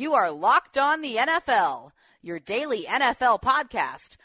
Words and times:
You 0.00 0.14
are 0.14 0.30
Locked 0.30 0.78
On 0.78 1.02
the 1.02 1.16
NFL, 1.16 1.90
your 2.22 2.40
daily 2.40 2.84
NFL 2.84 3.42
podcast, 3.42 4.16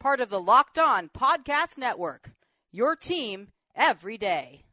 part 0.00 0.20
of 0.20 0.28
the 0.28 0.40
Locked 0.40 0.76
On 0.76 1.08
Podcast 1.08 1.78
Network. 1.78 2.32
Your 2.72 2.96
team 2.96 3.52
every 3.76 4.18
day. 4.18 4.64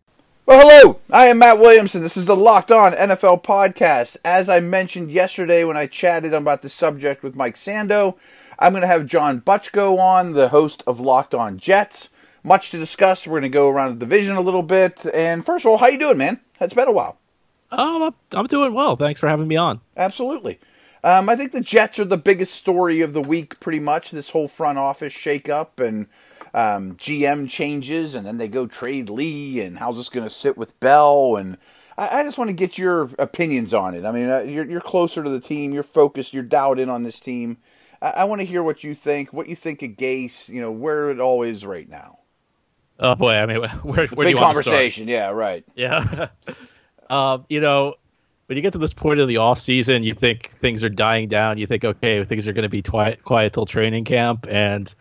Well, 0.48 0.68
hello. 0.68 1.00
I 1.12 1.28
am 1.28 1.38
Matt 1.38 1.60
Williamson. 1.60 2.02
This 2.02 2.18
is 2.18 2.26
the 2.26 2.36
Locked 2.36 2.72
On 2.72 2.94
NFL 2.94 3.44
podcast. 3.44 4.18
As 4.26 4.50
I 4.50 4.60
mentioned 4.60 5.12
yesterday 5.12 5.64
when 5.64 5.78
I 5.78 5.86
chatted 5.86 6.34
about 6.34 6.64
the 6.64 6.70
subject 6.70 7.22
with 7.22 7.36
Mike 7.36 7.56
Sando, 7.56 8.18
I'm 8.58 8.74
going 8.74 8.82
to 8.82 8.88
have 8.88 9.06
John 9.06 9.42
Butchko 9.42 10.00
on, 10.00 10.34
the 10.34 10.50
host 10.50 10.84
of 10.88 11.00
Locked 11.00 11.36
On 11.36 11.60
Jets. 11.60 12.10
Much 12.44 12.72
to 12.72 12.80
discuss. 12.80 13.28
We're 13.28 13.42
going 13.42 13.44
to 13.44 13.50
go 13.50 13.70
around 13.70 13.90
the 13.90 14.06
division 14.08 14.36
a 14.36 14.42
little 14.42 14.64
bit. 14.64 15.06
And 15.14 15.46
first 15.46 15.66
of 15.66 15.70
all, 15.70 15.78
how 15.78 15.86
you 15.86 16.00
doing, 16.00 16.18
man? 16.18 16.40
It's 16.60 16.74
been 16.74 16.88
a 16.88 16.92
while. 16.92 17.20
Um, 17.72 18.04
I'm, 18.04 18.16
I'm 18.32 18.48
doing 18.48 18.74
well. 18.74 18.96
Thanks 18.96 19.20
for 19.20 19.28
having 19.28 19.48
me 19.48 19.56
on. 19.56 19.82
Absolutely. 19.96 20.60
Um, 21.04 21.30
I 21.30 21.36
think 21.36 21.52
the 21.52 21.62
Jets 21.62 22.00
are 22.00 22.06
the 22.06 22.18
biggest 22.18 22.56
story 22.56 23.02
of 23.02 23.14
the 23.14 23.22
week, 23.22 23.60
pretty 23.60 23.80
much. 23.80 24.12
This 24.12 24.32
whole 24.32 24.48
front 24.48 24.78
office 24.78 25.14
shakeup 25.14 25.86
and 25.86 26.08
um, 26.54 26.96
GM 26.96 27.50
changes, 27.50 28.16
and 28.16 28.26
then 28.26 28.38
they 28.38 28.48
go 28.48 28.66
trade 28.66 29.10
Lee, 29.10 29.62
and 29.62 29.78
how's 29.78 29.98
this 29.98 30.10
going 30.10 30.28
to 30.28 30.34
sit 30.34 30.58
with 30.58 30.80
Bell? 30.80 31.36
And 31.36 31.58
I, 31.98 32.20
I, 32.20 32.24
just 32.24 32.38
want 32.38 32.50
to 32.50 32.54
get 32.54 32.78
your 32.78 33.12
opinions 33.20 33.74
on 33.74 33.94
it. 33.94 34.06
I 34.06 34.12
mean, 34.12 34.30
uh, 34.30 34.40
you're, 34.40 34.66
you're 34.66 34.82
closer 34.82 35.24
to 35.24 35.30
the 35.30 35.40
team, 35.40 35.74
you're 35.74 35.84
focused, 35.84 36.34
you're 36.34 36.44
dialed 36.44 36.80
in 36.80 36.90
on 36.90 37.04
this 37.04 37.20
team. 37.20 37.58
I, 38.02 38.10
I 38.10 38.24
want 38.24 38.42
to 38.42 38.46
hear 38.46 38.64
what 38.64 38.84
you 38.84 38.96
think, 38.96 39.34
what 39.34 39.48
you 39.48 39.56
think 39.56 39.84
of 39.84 39.92
Gase, 39.92 40.50
you 40.50 40.62
know, 40.62 40.72
where 40.72 41.12
it 41.12 41.20
all 41.20 41.44
is 41.44 41.66
right 41.66 41.88
now. 41.88 42.20
Oh 43.00 43.14
boy, 43.14 43.34
I 43.34 43.46
mean, 43.46 43.62
where, 43.84 44.08
where 44.08 44.28
big 44.28 44.38
conversation? 44.38 45.08
Yeah, 45.08 45.30
right. 45.30 45.64
Yeah. 45.76 46.30
Um, 47.10 47.46
you 47.50 47.62
know, 47.62 47.96
when 48.48 48.56
you 48.56 48.62
get 48.62 48.74
to 48.74 48.80
this 48.80 48.94
point 48.94 49.20
of 49.20 49.28
the 49.28 49.38
off 49.38 49.60
season, 49.60 50.04
you 50.04 50.14
think 50.14 50.56
things 50.62 50.84
are 50.84 50.90
dying 50.90 51.28
down. 51.28 51.58
You 51.58 51.68
think, 51.68 51.84
okay, 51.84 52.24
things 52.24 52.48
are 52.48 52.54
going 52.54 52.64
to 52.64 52.70
be 52.70 52.82
quiet, 52.82 53.24
quiet 53.24 53.54
till 53.54 53.66
training 53.66 54.06
camp, 54.06 54.48
and 54.50 54.94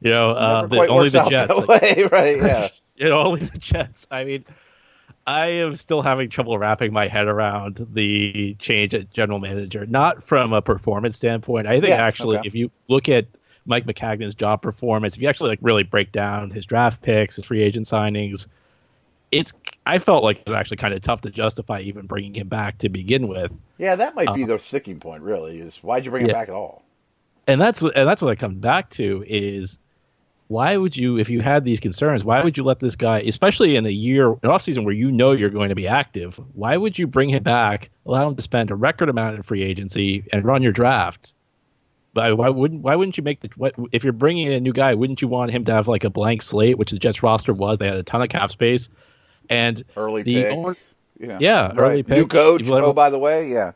you 0.00 0.10
know, 0.10 0.30
uh, 0.30 0.66
the, 0.66 0.86
only 0.86 1.08
the 1.08 1.24
Jets, 1.24 1.54
like, 1.66 2.12
right? 2.12 2.36
Yeah, 2.36 2.68
you 2.96 3.08
know, 3.08 3.20
only 3.20 3.46
the 3.46 3.58
Jets. 3.58 4.06
I 4.10 4.24
mean, 4.24 4.44
I 5.26 5.46
am 5.46 5.74
still 5.74 6.02
having 6.02 6.30
trouble 6.30 6.56
wrapping 6.56 6.92
my 6.92 7.08
head 7.08 7.26
around 7.26 7.86
the 7.92 8.54
change 8.60 8.94
at 8.94 9.12
general 9.12 9.40
manager. 9.40 9.84
Not 9.84 10.22
from 10.22 10.52
a 10.52 10.62
performance 10.62 11.16
standpoint. 11.16 11.66
I 11.66 11.80
think 11.80 11.88
yeah, 11.88 11.96
actually, 11.96 12.38
okay. 12.38 12.46
if 12.46 12.54
you 12.54 12.70
look 12.88 13.08
at 13.08 13.26
Mike 13.66 13.86
Maccagnan's 13.86 14.34
job 14.34 14.62
performance, 14.62 15.16
if 15.16 15.22
you 15.22 15.28
actually 15.28 15.50
like 15.50 15.58
really 15.62 15.82
break 15.82 16.12
down 16.12 16.50
his 16.50 16.64
draft 16.64 17.02
picks, 17.02 17.36
his 17.36 17.44
free 17.44 17.62
agent 17.62 17.86
signings, 17.86 18.46
it's 19.30 19.52
I 19.86 19.98
felt 19.98 20.24
like 20.24 20.38
it 20.38 20.46
was 20.46 20.54
actually 20.54 20.78
kind 20.78 20.94
of 20.94 21.02
tough 21.02 21.22
to 21.22 21.30
justify 21.30 21.80
even 21.80 22.06
bringing 22.06 22.34
him 22.34 22.48
back 22.48 22.78
to 22.78 22.88
begin 22.88 23.28
with. 23.28 23.52
Yeah, 23.78 23.96
that 23.96 24.14
might 24.14 24.34
be 24.34 24.44
uh, 24.44 24.46
the 24.46 24.58
sticking 24.58 25.00
point. 25.00 25.22
Really, 25.22 25.58
is 25.58 25.76
why'd 25.76 26.04
you 26.04 26.10
bring 26.10 26.26
yeah. 26.26 26.32
him 26.32 26.34
back 26.34 26.48
at 26.48 26.54
all? 26.54 26.84
And 27.46 27.60
that's 27.60 27.82
and 27.82 28.08
that's 28.08 28.20
what 28.20 28.30
I 28.30 28.34
come 28.34 28.58
back 28.58 28.90
to 28.90 29.24
is 29.26 29.78
why 30.48 30.76
would 30.76 30.96
you, 30.96 31.18
if 31.18 31.28
you 31.28 31.42
had 31.42 31.64
these 31.64 31.78
concerns, 31.78 32.24
why 32.24 32.42
would 32.42 32.56
you 32.56 32.64
let 32.64 32.80
this 32.80 32.96
guy, 32.96 33.20
especially 33.20 33.76
in 33.76 33.84
a 33.84 33.90
year, 33.90 34.32
an 34.42 34.48
off 34.48 34.62
season 34.62 34.84
where 34.84 34.94
you 34.94 35.12
know 35.12 35.32
you're 35.32 35.50
going 35.50 35.68
to 35.68 35.74
be 35.74 35.86
active, 35.86 36.40
why 36.54 36.76
would 36.76 36.98
you 36.98 37.06
bring 37.06 37.28
him 37.28 37.42
back, 37.42 37.90
allow 38.06 38.28
him 38.28 38.34
to 38.34 38.42
spend 38.42 38.70
a 38.70 38.74
record 38.74 39.10
amount 39.10 39.36
in 39.36 39.42
free 39.42 39.62
agency 39.62 40.24
and 40.32 40.44
run 40.44 40.62
your 40.62 40.72
draft? 40.72 41.34
But 42.14 42.36
why 42.38 42.48
wouldn't 42.48 42.80
why 42.80 42.96
wouldn't 42.96 43.18
you 43.18 43.22
make 43.22 43.40
the 43.40 43.50
what 43.56 43.74
if 43.92 44.02
you're 44.02 44.12
bringing 44.14 44.46
in 44.46 44.54
a 44.54 44.60
new 44.60 44.72
guy? 44.72 44.94
Wouldn't 44.94 45.20
you 45.20 45.28
want 45.28 45.50
him 45.50 45.64
to 45.66 45.72
have 45.72 45.86
like 45.86 46.04
a 46.04 46.10
blank 46.10 46.40
slate, 46.40 46.78
which 46.78 46.90
the 46.90 46.98
Jets 46.98 47.22
roster 47.22 47.52
was? 47.52 47.78
They 47.78 47.86
had 47.86 47.96
a 47.96 48.02
ton 48.02 48.22
of 48.22 48.30
cap 48.30 48.50
space 48.50 48.88
and 49.48 49.82
early 49.96 50.22
the 50.22 50.34
pick. 50.34 50.52
Owner, 50.52 50.76
yeah, 51.18 51.38
yeah, 51.40 51.66
right. 51.68 51.78
early 51.78 52.02
pick. 52.02 52.16
New 52.16 52.26
coach. 52.26 52.62
Oh, 52.68 52.92
by 52.92 53.10
the 53.10 53.18
way, 53.18 53.48
yeah, 53.48 53.72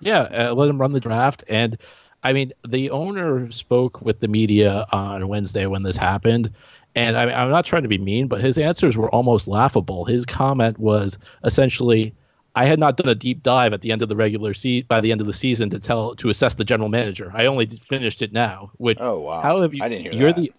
yeah. 0.00 0.20
Uh, 0.20 0.54
let 0.54 0.68
him 0.68 0.80
run 0.80 0.92
the 0.92 1.00
draft, 1.00 1.44
and 1.48 1.78
I 2.22 2.32
mean, 2.32 2.52
the 2.66 2.90
owner 2.90 3.50
spoke 3.52 4.00
with 4.00 4.20
the 4.20 4.28
media 4.28 4.86
on 4.90 5.28
Wednesday 5.28 5.66
when 5.66 5.82
this 5.82 5.96
happened, 5.96 6.50
and 6.94 7.16
I 7.16 7.30
I'm 7.30 7.50
not 7.50 7.66
trying 7.66 7.82
to 7.82 7.88
be 7.88 7.98
mean, 7.98 8.28
but 8.28 8.40
his 8.40 8.58
answers 8.58 8.96
were 8.96 9.10
almost 9.10 9.46
laughable. 9.46 10.04
His 10.04 10.24
comment 10.26 10.78
was 10.78 11.18
essentially. 11.44 12.14
I 12.56 12.66
had 12.66 12.78
not 12.78 12.96
done 12.96 13.08
a 13.08 13.16
deep 13.16 13.42
dive 13.42 13.72
at 13.72 13.80
the 13.80 13.90
end 13.90 14.00
of 14.00 14.08
the 14.08 14.14
regular 14.14 14.54
season 14.54 14.86
by 14.86 15.00
the 15.00 15.10
end 15.10 15.20
of 15.20 15.26
the 15.26 15.32
season 15.32 15.70
to 15.70 15.80
tell 15.80 16.14
to 16.14 16.28
assess 16.28 16.54
the 16.54 16.64
general 16.64 16.88
manager. 16.88 17.32
I 17.34 17.46
only 17.46 17.66
finished 17.66 18.22
it 18.22 18.32
now. 18.32 18.70
Which 18.76 18.98
oh 19.00 19.22
wow, 19.22 19.40
how 19.40 19.60
have 19.62 19.74
you? 19.74 19.82
I 19.82 19.88
didn't 19.88 20.04
hear 20.04 20.12
you're 20.12 20.32
that. 20.32 20.40
the 20.40 20.52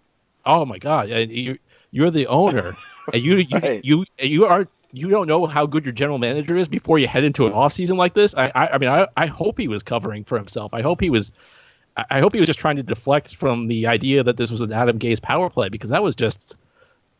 oh 0.45 0.65
my 0.65 0.77
god, 0.77 1.07
you're, 1.07 1.57
you're 1.91 2.11
the 2.11 2.27
owner. 2.27 2.75
and 3.13 3.23
you 3.23 3.37
you, 3.37 3.59
right. 3.59 3.85
you 3.85 4.05
you 4.19 4.45
are 4.45 4.67
you 4.91 5.09
don't 5.09 5.27
know 5.27 5.45
how 5.45 5.65
good 5.65 5.85
your 5.85 5.93
general 5.93 6.17
manager 6.17 6.55
is 6.55 6.67
before 6.67 6.99
you 6.99 7.07
head 7.07 7.23
into 7.23 7.45
an 7.47 7.53
off 7.53 7.73
season 7.73 7.97
like 7.97 8.13
this. 8.13 8.35
I 8.35 8.51
I, 8.55 8.67
I 8.67 8.77
mean 8.77 8.89
I, 8.89 9.07
I 9.17 9.27
hope 9.27 9.59
he 9.59 9.67
was 9.67 9.83
covering 9.83 10.23
for 10.23 10.37
himself. 10.37 10.73
I 10.73 10.81
hope 10.81 11.01
he 11.01 11.09
was 11.09 11.31
I 12.09 12.19
hope 12.19 12.33
he 12.33 12.39
was 12.39 12.47
just 12.47 12.59
trying 12.59 12.75
to 12.75 12.83
deflect 12.83 13.35
from 13.35 13.67
the 13.67 13.87
idea 13.87 14.23
that 14.23 14.37
this 14.37 14.51
was 14.51 14.61
an 14.61 14.73
Adam 14.73 14.99
Gase 14.99 15.21
power 15.21 15.49
play 15.49 15.69
because 15.69 15.89
that 15.89 16.03
was 16.03 16.15
just 16.15 16.57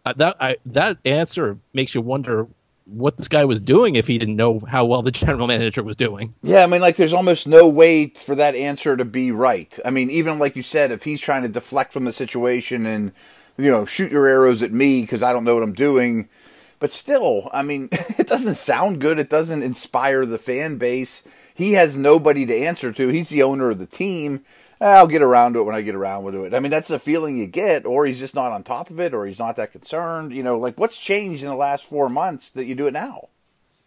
uh, 0.06 0.13
that 0.18 0.35
I 0.40 0.57
that 0.68 0.97
answer 1.06 1.57
makes 1.73 1.96
you 1.96 2.02
wonder 2.02 2.47
what 2.85 3.17
this 3.17 3.28
guy 3.28 3.46
was 3.46 3.59
doing 3.59 3.96
if 3.96 4.06
he 4.06 4.17
didn't 4.17 4.35
know 4.35 4.59
how 4.59 4.85
well 4.85 5.02
the 5.02 5.12
general 5.23 5.47
manager 5.47 5.84
was 5.84 5.96
doing. 5.96 6.34
Yeah, 6.41 6.63
I 6.63 6.67
mean, 6.67 6.81
like, 6.81 6.97
there's 6.97 7.13
almost 7.13 7.47
no 7.47 7.67
way 7.67 8.07
for 8.07 8.35
that 8.35 8.56
answer 8.56 8.96
to 8.96 9.06
be 9.06 9.31
right. 9.31 9.78
I 9.84 9.90
mean, 9.90 10.09
even 10.12 10.40
like 10.40 10.56
you 10.56 10.63
said, 10.63 10.91
if 10.91 11.03
he's 11.03 11.19
trying 11.19 11.41
to 11.44 11.50
deflect 11.50 11.94
from 11.94 12.06
the 12.06 12.13
situation 12.13 12.85
and 12.85 13.12
you 13.57 13.71
know, 13.71 13.85
shoot 13.85 14.11
your 14.11 14.27
arrows 14.27 14.61
at 14.61 14.71
me 14.71 15.01
because 15.01 15.23
I 15.23 15.33
don't 15.33 15.43
know 15.43 15.53
what 15.53 15.63
I'm 15.63 15.73
doing. 15.73 16.29
But 16.79 16.93
still, 16.93 17.49
I 17.53 17.63
mean, 17.63 17.89
it 17.91 18.27
doesn't 18.27 18.55
sound 18.55 19.01
good. 19.01 19.19
It 19.19 19.29
doesn't 19.29 19.63
inspire 19.63 20.25
the 20.25 20.38
fan 20.38 20.77
base. 20.77 21.23
He 21.53 21.73
has 21.73 21.95
nobody 21.95 22.45
to 22.45 22.57
answer 22.57 22.91
to. 22.91 23.07
He's 23.07 23.29
the 23.29 23.43
owner 23.43 23.71
of 23.71 23.79
the 23.79 23.85
team. 23.85 24.43
I'll 24.81 25.07
get 25.07 25.21
around 25.21 25.53
to 25.53 25.59
it 25.59 25.63
when 25.63 25.75
I 25.75 25.81
get 25.81 25.95
around 25.95 26.29
to 26.31 26.43
it. 26.43 26.53
I 26.53 26.59
mean, 26.59 26.69
that's 26.69 26.89
the 26.89 26.99
feeling 26.99 27.38
you 27.38 27.47
get, 27.47 27.85
or 27.85 28.05
he's 28.05 28.19
just 28.19 28.35
not 28.35 28.51
on 28.51 28.63
top 28.63 28.89
of 28.89 28.99
it, 28.99 29.13
or 29.13 29.25
he's 29.25 29.39
not 29.39 29.55
that 29.55 29.72
concerned. 29.72 30.33
You 30.33 30.43
know, 30.43 30.57
like 30.57 30.77
what's 30.77 30.97
changed 30.97 31.43
in 31.43 31.49
the 31.49 31.55
last 31.55 31.85
four 31.85 32.09
months 32.09 32.49
that 32.49 32.66
you 32.66 32.75
do 32.75 32.87
it 32.87 32.93
now? 32.93 33.29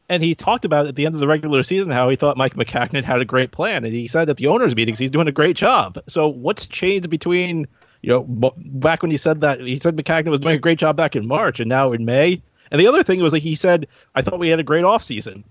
And 0.08 0.22
he 0.22 0.34
talked 0.34 0.64
about 0.64 0.86
at 0.86 0.96
the 0.96 1.04
end 1.04 1.14
of 1.14 1.20
the 1.20 1.28
regular 1.28 1.62
season 1.62 1.90
how 1.90 2.08
he 2.08 2.16
thought 2.16 2.38
Mike 2.38 2.54
Maccagnan 2.54 3.04
had 3.04 3.20
a 3.20 3.26
great 3.26 3.52
plan, 3.52 3.84
and 3.84 3.92
he 3.92 4.08
said 4.08 4.30
at 4.30 4.38
the 4.38 4.46
owners' 4.46 4.74
meetings 4.74 4.98
he's 4.98 5.10
doing 5.10 5.28
a 5.28 5.32
great 5.32 5.56
job. 5.56 5.98
So 6.08 6.26
what's 6.28 6.66
changed 6.66 7.10
between 7.10 7.68
you 8.02 8.10
know, 8.10 8.52
back 8.56 9.02
when 9.02 9.10
he 9.10 9.16
said 9.16 9.40
that, 9.40 9.60
he 9.60 9.78
said 9.78 9.96
Maccagnan 9.96 10.30
was 10.30 10.40
doing 10.40 10.56
a 10.56 10.60
great 10.60 10.78
job 10.78 10.96
back 10.96 11.16
in 11.16 11.26
March, 11.26 11.60
and 11.60 11.68
now 11.68 11.92
in 11.92 12.04
May. 12.04 12.40
And 12.70 12.80
the 12.80 12.86
other 12.86 13.02
thing 13.02 13.20
was 13.20 13.32
like 13.32 13.42
he 13.42 13.54
said, 13.54 13.88
I 14.14 14.22
thought 14.22 14.38
we 14.38 14.48
had 14.48 14.60
a 14.60 14.64
great 14.64 14.84
offseason. 14.84 15.42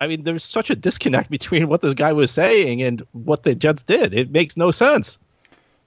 I 0.00 0.08
mean, 0.08 0.24
there's 0.24 0.42
such 0.42 0.70
a 0.70 0.74
disconnect 0.74 1.30
between 1.30 1.68
what 1.68 1.80
this 1.82 1.94
guy 1.94 2.12
was 2.12 2.30
saying 2.30 2.82
and 2.82 3.02
what 3.12 3.44
the 3.44 3.54
Jets 3.54 3.82
did. 3.82 4.14
It 4.14 4.30
makes 4.30 4.56
no 4.56 4.70
sense. 4.70 5.18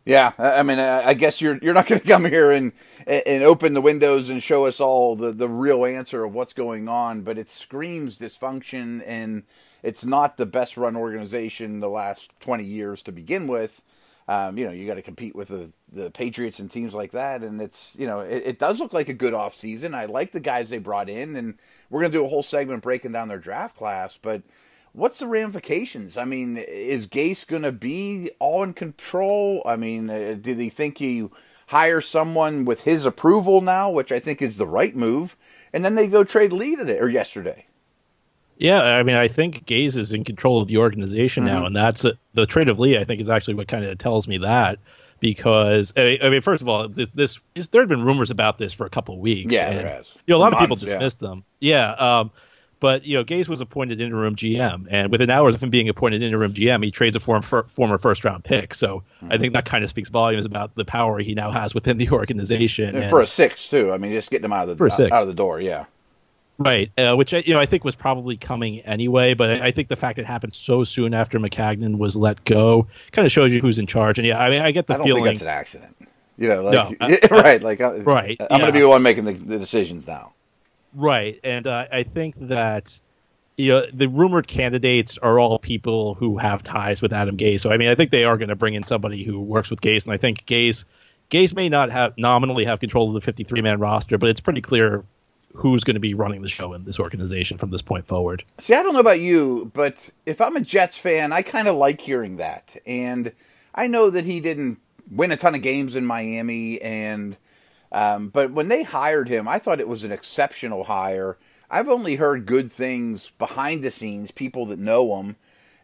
Yeah, 0.06 0.34
I 0.38 0.62
mean, 0.62 0.78
I 0.78 1.16
guess 1.16 1.42
you're 1.42 1.58
you're 1.64 1.74
not 1.74 1.88
going 1.88 2.00
to 2.00 2.08
come 2.08 2.26
here 2.26 2.52
and 2.52 2.72
and 3.08 3.44
open 3.44 3.74
the 3.74 3.82
windows 3.82 4.30
and 4.30 4.42
show 4.42 4.66
us 4.66 4.80
all 4.80 5.16
the 5.16 5.32
the 5.32 5.50
real 5.50 5.84
answer 5.84 6.24
of 6.24 6.34
what's 6.34 6.53
going 6.53 6.88
on, 6.88 7.22
but 7.22 7.38
it 7.40 7.50
screams 7.50 8.20
dysfunction 8.20 9.03
and 9.06 9.44
it's 9.82 10.06
not 10.06 10.38
the 10.38 10.46
best 10.46 10.78
run 10.78 10.96
organization 10.96 11.80
the 11.80 11.90
last 11.90 12.30
20 12.40 12.64
years 12.64 13.02
to 13.03 13.12
begin 13.12 13.47
with. 13.47 13.82
Um, 14.28 14.58
you 14.58 14.66
know, 14.66 14.72
you 14.72 14.88
got 14.88 14.96
to 14.96 15.03
compete 15.03 15.36
with 15.36 15.50
the, 15.50 15.72
the 15.91 16.09
Patriots 16.09 16.59
and 16.59 16.72
teams 16.72 16.94
like 16.94 17.12
that, 17.12 17.44
and 17.44 17.62
it's 17.62 17.96
you 17.97 18.08
know, 18.08 18.22
it, 18.22 18.44
it 18.46 18.59
does 18.59 18.80
look 18.80 18.91
like 18.91 19.08
a 19.08 19.13
good 19.13 19.36
off 19.36 19.56
season. 19.56 19.94
I 19.94 20.06
like 20.06 20.31
the 20.31 20.40
guys 20.40 20.69
they 20.69 20.80
brought 20.80 21.09
in, 21.09 21.36
and 21.36 21.59
we're 21.90 22.02
gonna 22.02 22.13
do 22.13 22.25
a 22.25 22.30
whole 22.30 22.44
segment 22.44 22.81
breaking 22.81 23.12
down 23.12 23.28
their 23.28 23.38
draft 23.38 23.78
class. 23.78 24.18
But 24.19 24.41
what's 24.94 25.19
the 25.19 25.28
ramifications? 25.28 26.18
I 26.18 26.25
mean, 26.25 26.58
is 26.58 27.06
Gase 27.06 27.46
gonna 27.46 27.72
be 27.72 28.31
all 28.40 28.64
in 28.64 28.74
control? 28.74 29.62
I 29.64 29.75
mean, 29.75 30.09
uh, 30.09 30.38
do 30.41 30.56
they 30.56 30.69
think 30.69 31.00
you 31.00 31.31
hire 31.68 32.02
someone 32.02 32.66
with 32.66 32.84
his 32.84 33.06
approval 33.06 33.62
now, 33.62 33.91
which 33.91 34.12
I 34.12 34.19
think 34.19 34.41
is 34.41 34.58
the 34.58 34.68
right 34.68 34.96
move, 34.96 35.38
and 35.72 35.85
then 35.85 35.94
they 35.94 36.08
go 36.08 36.24
trade 36.24 36.52
Lee 36.52 36.75
today 36.75 36.97
or 36.97 37.09
yesterday? 37.09 37.68
Yeah, 38.57 38.81
I 38.81 39.03
mean, 39.03 39.16
I 39.16 39.27
think 39.27 39.66
Gase 39.66 39.97
is 39.97 40.13
in 40.13 40.23
control 40.23 40.61
of 40.61 40.67
the 40.67 40.77
organization 40.77 41.43
mm-hmm. 41.43 41.53
now, 41.53 41.66
and 41.66 41.75
that's 41.75 42.05
a, 42.05 42.13
the 42.34 42.46
trade 42.46 42.69
of 42.69 42.79
Lee. 42.79 42.97
I 42.97 43.03
think 43.03 43.19
is 43.19 43.29
actually 43.29 43.55
what 43.55 43.67
kind 43.67 43.84
of 43.84 43.97
tells 43.97 44.28
me 44.28 44.37
that 44.40 44.79
because 45.19 45.93
I 45.97 46.17
mean, 46.23 46.41
first 46.41 46.61
of 46.61 46.69
all, 46.69 46.87
this, 46.87 47.09
this, 47.11 47.40
there 47.72 47.81
have 47.81 47.90
been 47.90 48.03
rumors 48.03 48.31
about 48.31 48.57
this 48.57 48.73
for 48.73 48.85
a 48.85 48.90
couple 48.90 49.16
of 49.16 49.22
weeks. 49.22 49.53
Yeah, 49.53 49.69
and, 49.69 49.79
there 49.79 49.87
has. 49.87 50.13
You 50.28 50.34
know, 50.34 50.37
a 50.37 50.40
lot 50.40 50.52
Months, 50.52 50.63
of 50.63 50.69
people 50.69 50.75
dismissed 50.75 51.22
yeah. 51.22 51.29
them. 51.29 51.43
Yeah, 51.59 51.91
um, 51.93 52.31
but 52.79 53.05
you 53.05 53.16
know, 53.16 53.23
Gase 53.23 53.47
was 53.47 53.61
appointed 53.61 54.02
interim 54.02 54.35
GM, 54.35 54.87
and 54.90 55.11
within 55.11 55.29
hours 55.29 55.55
of 55.55 55.63
him 55.63 55.69
being 55.69 55.90
appointed 55.90 56.22
interim 56.22 56.53
GM, 56.53 56.84
he 56.84 56.91
trades 56.91 57.16
a 57.16 57.19
form, 57.19 57.41
former 57.41 57.97
first 57.97 58.23
round 58.23 58.43
pick. 58.43 58.75
So 58.75 59.03
mm-hmm. 59.22 59.31
I 59.31 59.37
think 59.37 59.53
that 59.53 59.66
kind 59.66 59.84
of 59.84 59.90
speaks 59.90 60.09
volumes 60.09 60.46
about 60.46 60.75
the 60.75 60.85
power 60.85 61.19
he 61.19 61.34
now 61.34 61.51
has 61.51 61.73
within 61.73 61.97
the 61.97 62.09
organization. 62.11 62.96
And 62.96 63.09
for 63.09 63.22
a 63.22 63.28
six 63.28 63.67
too. 63.67 63.91
I 63.91 63.97
mean, 63.97 64.11
just 64.11 64.29
getting 64.29 64.46
him 64.46 64.53
out 64.53 64.69
of 64.69 64.78
the 64.78 64.84
out, 64.85 65.11
out 65.11 65.22
of 65.23 65.28
the 65.28 65.34
door. 65.34 65.59
Yeah. 65.61 65.85
Right, 66.57 66.90
uh, 66.97 67.16
which 67.16 67.34
you 67.34 67.53
know 67.53 67.59
I 67.59 67.66
think 67.66 67.84
was 67.84 67.96
probably 67.96 68.37
coming 68.37 68.79
anyway, 68.81 69.34
but 69.34 69.61
I, 69.61 69.72
think 69.72 69.90
the 69.90 69.97
fact 69.97 70.19
it 70.19 70.25
happened 70.25 70.53
so 70.53 70.85
soon 70.85 71.13
after 71.13 71.37
Maccagnan 71.37 71.97
was 71.97 72.16
let 72.16 72.46
go 72.46 72.87
kind 73.11 73.25
of 73.25 73.31
shows 73.31 73.53
you 73.53 73.59
who's 73.59 73.78
in 73.78 73.87
charge. 73.87 74.19
And 74.19 74.25
yeah, 74.25 74.40
I 74.40 74.49
mean 74.49 74.61
I 74.61 74.72
get 74.72 74.87
the 74.87 74.97
I 74.97 75.03
feeling 75.03 75.25
that's 75.25 75.41
an 75.41 75.49
accident. 75.49 75.97
You 76.37 76.49
know, 76.49 76.63
like, 76.63 76.99
no, 76.99 77.07
right? 77.31 77.61
Like, 77.61 77.81
uh, 77.81 77.93
right. 78.03 78.37
I'm 78.40 78.47
yeah. 78.52 78.57
going 78.57 78.67
to 78.67 78.73
be 78.73 78.79
the 78.81 78.90
one 78.90 79.03
making 79.03 79.25
the, 79.25 79.34
the, 79.34 79.57
decisions 79.57 80.05
now. 80.05 80.34
Right, 80.93 81.40
and 81.43 81.66
uh, 81.67 81.87
I 81.91 82.03
think 82.03 82.35
that 82.47 82.99
you 83.58 83.72
know, 83.72 83.85
the 83.93 84.08
rumored 84.08 84.47
candidates 84.47 85.17
are 85.17 85.40
all 85.40 85.59
people 85.59 86.13
who 86.16 86.37
have 86.37 86.63
ties 86.63 87.01
with 87.01 87.13
Adam 87.13 87.37
Gase. 87.37 87.61
So 87.61 87.72
I 87.72 87.78
mean, 87.78 87.90
I 87.90 87.96
think 87.96 88.11
they 88.11 88.23
are 88.23 88.37
going 88.37 88.49
to 88.49 88.55
bring 88.55 88.75
in 88.75 88.84
somebody 88.84 89.23
who 89.23 89.40
works 89.40 89.69
with 89.69 89.81
Gase, 89.81 90.05
and 90.05 90.13
I 90.13 90.17
think 90.17 90.46
Gase 90.46 90.85
Gase 91.31 91.55
may 91.55 91.69
not 91.69 91.91
have 91.91 92.17
nominally 92.17 92.66
have 92.66 92.79
control 92.79 93.09
of 93.09 93.13
the 93.16 93.22
53 93.22 93.61
man 93.61 93.79
roster, 93.79 94.17
but 94.17 94.29
it's 94.29 94.40
pretty 94.40 94.61
clear 94.61 95.03
who's 95.55 95.84
going 95.84 95.96
to 95.96 95.99
be 95.99 96.13
running 96.13 96.41
the 96.41 96.49
show 96.49 96.73
in 96.73 96.84
this 96.84 96.99
organization 96.99 97.57
from 97.57 97.72
this 97.72 97.81
point 97.81 98.07
forward. 98.07 98.43
See, 98.61 98.73
I 98.73 98.84
don't 98.84 98.93
know 98.93 98.99
about 98.99 99.19
you, 99.19 99.72
but 99.73 100.09
if 100.25 100.41
I'm 100.41 100.55
a 100.55 100.61
Jets 100.61 100.97
fan, 100.97 101.31
I 101.31 101.41
kind 101.41 101.67
of 101.67 101.75
like 101.75 102.02
hearing 102.02 102.37
that. 102.37 102.75
And 102.85 103.31
I 103.73 103.87
know 103.87 104.09
that 104.09 104.25
he 104.25 104.40
didn't 104.40 104.79
win 105.09 105.31
a 105.31 105.37
ton 105.37 105.55
of 105.55 105.61
games 105.61 105.96
in 105.96 106.05
Miami, 106.05 106.81
and 106.81 107.37
um, 107.91 108.29
but 108.29 108.52
when 108.52 108.67
they 108.67 108.84
hired 108.84 109.29
him, 109.29 109.47
I 109.47 109.59
thought 109.59 109.79
it 109.79 109.87
was 109.87 110.03
an 110.03 110.11
exceptional 110.11 110.85
hire. 110.85 111.37
I've 111.69 111.90
only 111.90 112.16
heard 112.16 112.46
good 112.46 112.72
things 112.72 113.31
behind 113.37 113.84
the 113.84 113.91
scenes, 113.91 114.31
people 114.31 114.66
that 114.67 114.79
know 114.79 115.19
him, 115.19 115.35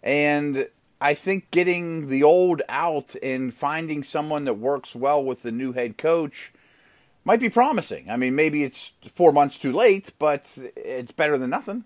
and 0.03 0.67
I 0.99 1.13
think 1.15 1.49
getting 1.51 2.07
the 2.07 2.23
old 2.23 2.61
out 2.69 3.15
and 3.23 3.53
finding 3.53 4.03
someone 4.03 4.45
that 4.45 4.53
works 4.55 4.95
well 4.95 5.23
with 5.23 5.41
the 5.41 5.51
new 5.51 5.73
head 5.73 5.97
coach 5.97 6.53
might 7.23 7.39
be 7.39 7.49
promising. 7.49 8.09
I 8.09 8.17
mean, 8.17 8.35
maybe 8.35 8.63
it's 8.63 8.91
four 9.13 9.31
months 9.31 9.57
too 9.57 9.71
late, 9.71 10.13
but 10.19 10.45
it's 10.75 11.11
better 11.11 11.37
than 11.37 11.49
nothing. 11.49 11.85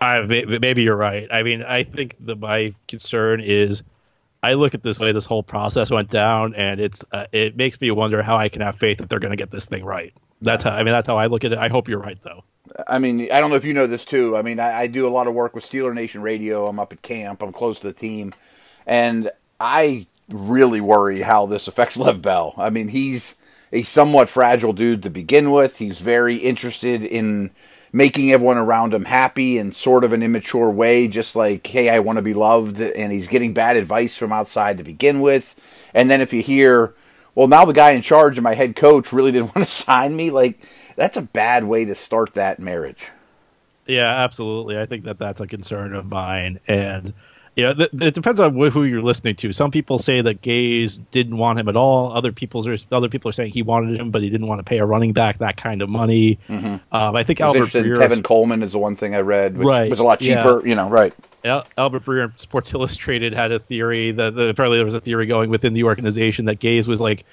I 0.00 0.20
maybe 0.20 0.82
you're 0.82 0.96
right. 0.96 1.26
I 1.30 1.42
mean, 1.42 1.62
I 1.62 1.82
think 1.82 2.16
the 2.20 2.36
my 2.36 2.74
concern 2.86 3.40
is 3.40 3.82
I 4.42 4.54
look 4.54 4.74
at 4.74 4.82
this 4.82 4.98
way 4.98 5.12
this 5.12 5.24
whole 5.24 5.42
process 5.42 5.90
went 5.90 6.10
down, 6.10 6.54
and 6.54 6.80
it's 6.80 7.04
uh, 7.12 7.26
it 7.32 7.56
makes 7.56 7.80
me 7.80 7.90
wonder 7.90 8.22
how 8.22 8.36
I 8.36 8.48
can 8.48 8.62
have 8.62 8.78
faith 8.78 8.98
that 8.98 9.10
they're 9.10 9.18
going 9.18 9.32
to 9.32 9.36
get 9.36 9.50
this 9.50 9.66
thing 9.66 9.84
right. 9.84 10.14
That's 10.40 10.62
how 10.62 10.70
I 10.70 10.84
mean. 10.84 10.92
That's 10.92 11.06
how 11.06 11.16
I 11.16 11.26
look 11.26 11.44
at 11.44 11.52
it. 11.52 11.58
I 11.58 11.68
hope 11.68 11.88
you're 11.88 11.98
right, 11.98 12.18
though. 12.22 12.44
I 12.86 12.98
mean, 12.98 13.32
I 13.32 13.40
don't 13.40 13.50
know 13.50 13.56
if 13.56 13.64
you 13.64 13.74
know 13.74 13.86
this 13.88 14.04
too. 14.04 14.36
I 14.36 14.42
mean, 14.42 14.60
I, 14.60 14.80
I 14.82 14.86
do 14.86 15.06
a 15.06 15.10
lot 15.10 15.26
of 15.26 15.34
work 15.34 15.54
with 15.54 15.68
Steeler 15.68 15.92
Nation 15.92 16.22
Radio. 16.22 16.66
I'm 16.68 16.78
up 16.78 16.92
at 16.92 17.02
camp. 17.02 17.42
I'm 17.42 17.52
close 17.52 17.80
to 17.80 17.88
the 17.88 17.92
team, 17.92 18.34
and 18.86 19.30
I 19.58 20.06
really 20.28 20.80
worry 20.80 21.22
how 21.22 21.46
this 21.46 21.66
affects 21.66 21.96
Le'Veon 21.98 22.22
Bell. 22.22 22.54
I 22.56 22.70
mean, 22.70 22.88
he's 22.88 23.34
a 23.72 23.82
somewhat 23.82 24.28
fragile 24.28 24.72
dude 24.72 25.02
to 25.02 25.10
begin 25.10 25.50
with. 25.50 25.78
He's 25.78 26.00
very 26.00 26.36
interested 26.36 27.02
in 27.02 27.50
making 27.92 28.32
everyone 28.32 28.58
around 28.58 28.92
him 28.92 29.04
happy 29.04 29.58
in 29.58 29.72
sort 29.72 30.04
of 30.04 30.12
an 30.12 30.22
immature 30.22 30.70
way, 30.70 31.08
just 31.08 31.34
like, 31.34 31.66
hey, 31.66 31.88
I 31.88 32.00
want 32.00 32.16
to 32.16 32.22
be 32.22 32.34
loved. 32.34 32.80
And 32.80 33.12
he's 33.12 33.28
getting 33.28 33.54
bad 33.54 33.76
advice 33.76 34.16
from 34.16 34.32
outside 34.32 34.78
to 34.78 34.84
begin 34.84 35.20
with. 35.20 35.54
And 35.94 36.10
then 36.10 36.20
if 36.20 36.32
you 36.32 36.42
hear, 36.42 36.94
well, 37.34 37.48
now 37.48 37.64
the 37.64 37.72
guy 37.72 37.92
in 37.92 38.02
charge 38.02 38.36
and 38.36 38.44
my 38.44 38.54
head 38.54 38.76
coach 38.76 39.12
really 39.12 39.32
didn't 39.32 39.54
want 39.54 39.66
to 39.66 39.72
sign 39.72 40.14
me, 40.16 40.30
like, 40.30 40.60
that's 40.96 41.16
a 41.16 41.22
bad 41.22 41.64
way 41.64 41.84
to 41.84 41.94
start 41.94 42.34
that 42.34 42.58
marriage. 42.58 43.08
Yeah, 43.86 44.22
absolutely. 44.22 44.78
I 44.78 44.84
think 44.84 45.04
that 45.04 45.18
that's 45.18 45.40
a 45.40 45.46
concern 45.46 45.94
of 45.94 46.06
mine. 46.06 46.60
And 46.68 47.14
you 47.58 47.64
know, 47.64 47.74
th- 47.74 47.90
it 47.92 48.14
depends 48.14 48.38
on 48.38 48.54
who 48.54 48.84
you're 48.84 49.02
listening 49.02 49.34
to. 49.34 49.52
Some 49.52 49.72
people 49.72 49.98
say 49.98 50.20
that 50.20 50.42
Gase 50.42 50.96
didn't 51.10 51.38
want 51.38 51.58
him 51.58 51.68
at 51.68 51.74
all. 51.74 52.12
Other 52.12 52.30
people 52.30 52.66
are 52.68 52.76
other 52.92 53.08
people 53.08 53.30
are 53.30 53.32
saying 53.32 53.50
he 53.50 53.62
wanted 53.62 53.98
him, 53.98 54.12
but 54.12 54.22
he 54.22 54.30
didn't 54.30 54.46
want 54.46 54.60
to 54.60 54.62
pay 54.62 54.78
a 54.78 54.86
running 54.86 55.12
back 55.12 55.38
that 55.38 55.56
kind 55.56 55.82
of 55.82 55.88
money. 55.88 56.38
Mm-hmm. 56.48 56.94
Um, 56.94 57.16
I 57.16 57.24
think 57.24 57.40
Albert 57.40 57.64
Breer, 57.64 57.96
Tevin 57.96 58.22
Coleman 58.22 58.62
is 58.62 58.70
the 58.70 58.78
one 58.78 58.94
thing 58.94 59.16
I 59.16 59.22
read, 59.22 59.58
which 59.58 59.66
right, 59.66 59.90
was 59.90 59.98
a 59.98 60.04
lot 60.04 60.20
cheaper. 60.20 60.60
Yeah. 60.60 60.68
You 60.68 60.74
know, 60.76 60.88
right? 60.88 61.12
Al- 61.44 61.66
Albert 61.76 62.04
Breer, 62.04 62.38
Sports 62.38 62.72
Illustrated, 62.72 63.32
had 63.32 63.50
a 63.50 63.58
theory 63.58 64.12
that 64.12 64.36
the, 64.36 64.50
apparently 64.50 64.78
there 64.78 64.86
was 64.86 64.94
a 64.94 65.00
theory 65.00 65.26
going 65.26 65.50
within 65.50 65.74
the 65.74 65.82
organization 65.82 66.44
that 66.44 66.60
Gase 66.60 66.86
was 66.86 67.00
like, 67.00 67.24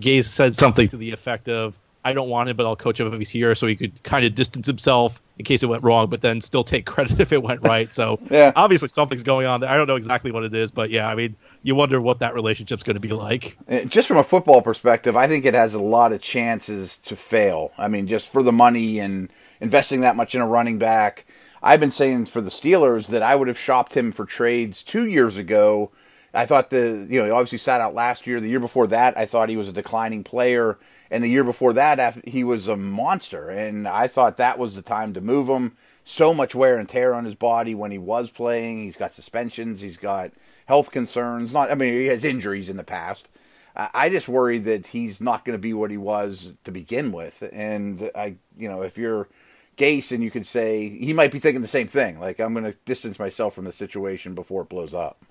Gase 0.00 0.24
said 0.24 0.56
something 0.56 0.88
to 0.88 0.96
the 0.96 1.12
effect 1.12 1.48
of, 1.48 1.74
I 2.04 2.12
don't 2.12 2.28
want 2.28 2.48
him, 2.48 2.56
but 2.56 2.66
I'll 2.66 2.74
coach 2.74 2.98
him 2.98 3.12
if 3.12 3.16
he's 3.20 3.30
here, 3.30 3.54
so 3.54 3.68
he 3.68 3.76
could 3.76 4.02
kind 4.02 4.24
of 4.24 4.34
distance 4.34 4.66
himself 4.66 5.20
in 5.40 5.44
case 5.44 5.62
it 5.62 5.66
went 5.66 5.82
wrong, 5.82 6.10
but 6.10 6.20
then 6.20 6.38
still 6.42 6.62
take 6.62 6.84
credit 6.84 7.18
if 7.20 7.32
it 7.32 7.42
went 7.42 7.66
right. 7.66 7.92
So 7.92 8.20
yeah. 8.30 8.52
obviously 8.54 8.88
something's 8.88 9.22
going 9.22 9.46
on 9.46 9.62
there. 9.62 9.70
I 9.70 9.76
don't 9.76 9.86
know 9.86 9.96
exactly 9.96 10.30
what 10.30 10.44
it 10.44 10.54
is, 10.54 10.70
but 10.70 10.90
yeah, 10.90 11.08
I 11.08 11.14
mean, 11.14 11.34
you 11.62 11.74
wonder 11.74 11.98
what 12.00 12.18
that 12.18 12.34
relationship's 12.34 12.82
going 12.82 12.94
to 12.94 13.00
be 13.00 13.08
like. 13.08 13.56
Uh, 13.68 13.80
just 13.84 14.06
from 14.06 14.18
a 14.18 14.22
football 14.22 14.60
perspective, 14.60 15.16
I 15.16 15.26
think 15.26 15.46
it 15.46 15.54
has 15.54 15.72
a 15.72 15.80
lot 15.80 16.12
of 16.12 16.20
chances 16.20 16.98
to 16.98 17.16
fail. 17.16 17.72
I 17.78 17.88
mean, 17.88 18.06
just 18.06 18.30
for 18.30 18.42
the 18.42 18.52
money 18.52 18.98
and 18.98 19.30
investing 19.60 20.00
that 20.02 20.14
much 20.14 20.34
in 20.34 20.42
a 20.42 20.46
running 20.46 20.78
back. 20.78 21.24
I've 21.62 21.80
been 21.80 21.90
saying 21.90 22.26
for 22.26 22.40
the 22.40 22.50
Steelers 22.50 23.08
that 23.08 23.22
I 23.22 23.34
would 23.34 23.48
have 23.48 23.58
shopped 23.58 23.94
him 23.96 24.12
for 24.12 24.26
trades 24.26 24.82
two 24.82 25.06
years 25.06 25.36
ago. 25.36 25.90
I 26.32 26.46
thought 26.46 26.70
the 26.70 27.06
you 27.08 27.20
know 27.20 27.24
he 27.24 27.30
obviously 27.30 27.58
sat 27.58 27.80
out 27.80 27.94
last 27.94 28.26
year. 28.26 28.40
The 28.40 28.48
year 28.48 28.60
before 28.60 28.86
that, 28.88 29.18
I 29.18 29.26
thought 29.26 29.48
he 29.48 29.56
was 29.56 29.68
a 29.68 29.72
declining 29.72 30.22
player 30.22 30.78
and 31.10 31.24
the 31.24 31.28
year 31.28 31.44
before 31.44 31.72
that, 31.72 32.24
he 32.26 32.44
was 32.44 32.68
a 32.68 32.76
monster. 32.76 33.48
And 33.48 33.88
I 33.88 34.06
thought 34.06 34.36
that 34.36 34.58
was 34.58 34.74
the 34.74 34.82
time 34.82 35.12
to 35.14 35.20
move 35.20 35.48
him. 35.48 35.76
So 36.04 36.34
much 36.34 36.54
wear 36.54 36.76
and 36.76 36.88
tear 36.88 37.14
on 37.14 37.24
his 37.24 37.34
body 37.34 37.74
when 37.74 37.90
he 37.90 37.98
was 37.98 38.30
playing. 38.30 38.82
He's 38.84 38.96
got 38.96 39.14
suspensions. 39.14 39.80
He's 39.80 39.96
got 39.96 40.32
health 40.66 40.90
concerns. 40.90 41.52
Not, 41.52 41.70
I 41.70 41.74
mean, 41.74 41.94
he 41.94 42.06
has 42.06 42.24
injuries 42.24 42.68
in 42.68 42.76
the 42.76 42.84
past. 42.84 43.28
I 43.76 44.10
just 44.10 44.28
worry 44.28 44.58
that 44.58 44.88
he's 44.88 45.20
not 45.20 45.44
going 45.44 45.54
to 45.54 45.58
be 45.60 45.72
what 45.72 45.90
he 45.90 45.96
was 45.96 46.52
to 46.64 46.72
begin 46.72 47.12
with. 47.12 47.48
And 47.52 48.10
I, 48.14 48.34
you 48.58 48.68
know, 48.68 48.82
if 48.82 48.98
you're 48.98 49.28
Gase 49.80 50.12
and 50.12 50.22
you 50.22 50.30
could 50.30 50.46
say 50.46 50.88
he 50.88 51.14
might 51.14 51.32
be 51.32 51.38
thinking 51.38 51.62
the 51.62 51.68
same 51.68 51.88
thing. 51.88 52.20
Like 52.20 52.38
I'm 52.38 52.52
going 52.52 52.64
to 52.64 52.76
distance 52.84 53.18
myself 53.18 53.54
from 53.54 53.64
the 53.64 53.72
situation 53.72 54.34
before 54.34 54.62
it 54.62 54.68
blows 54.68 54.92
up. 54.92 55.24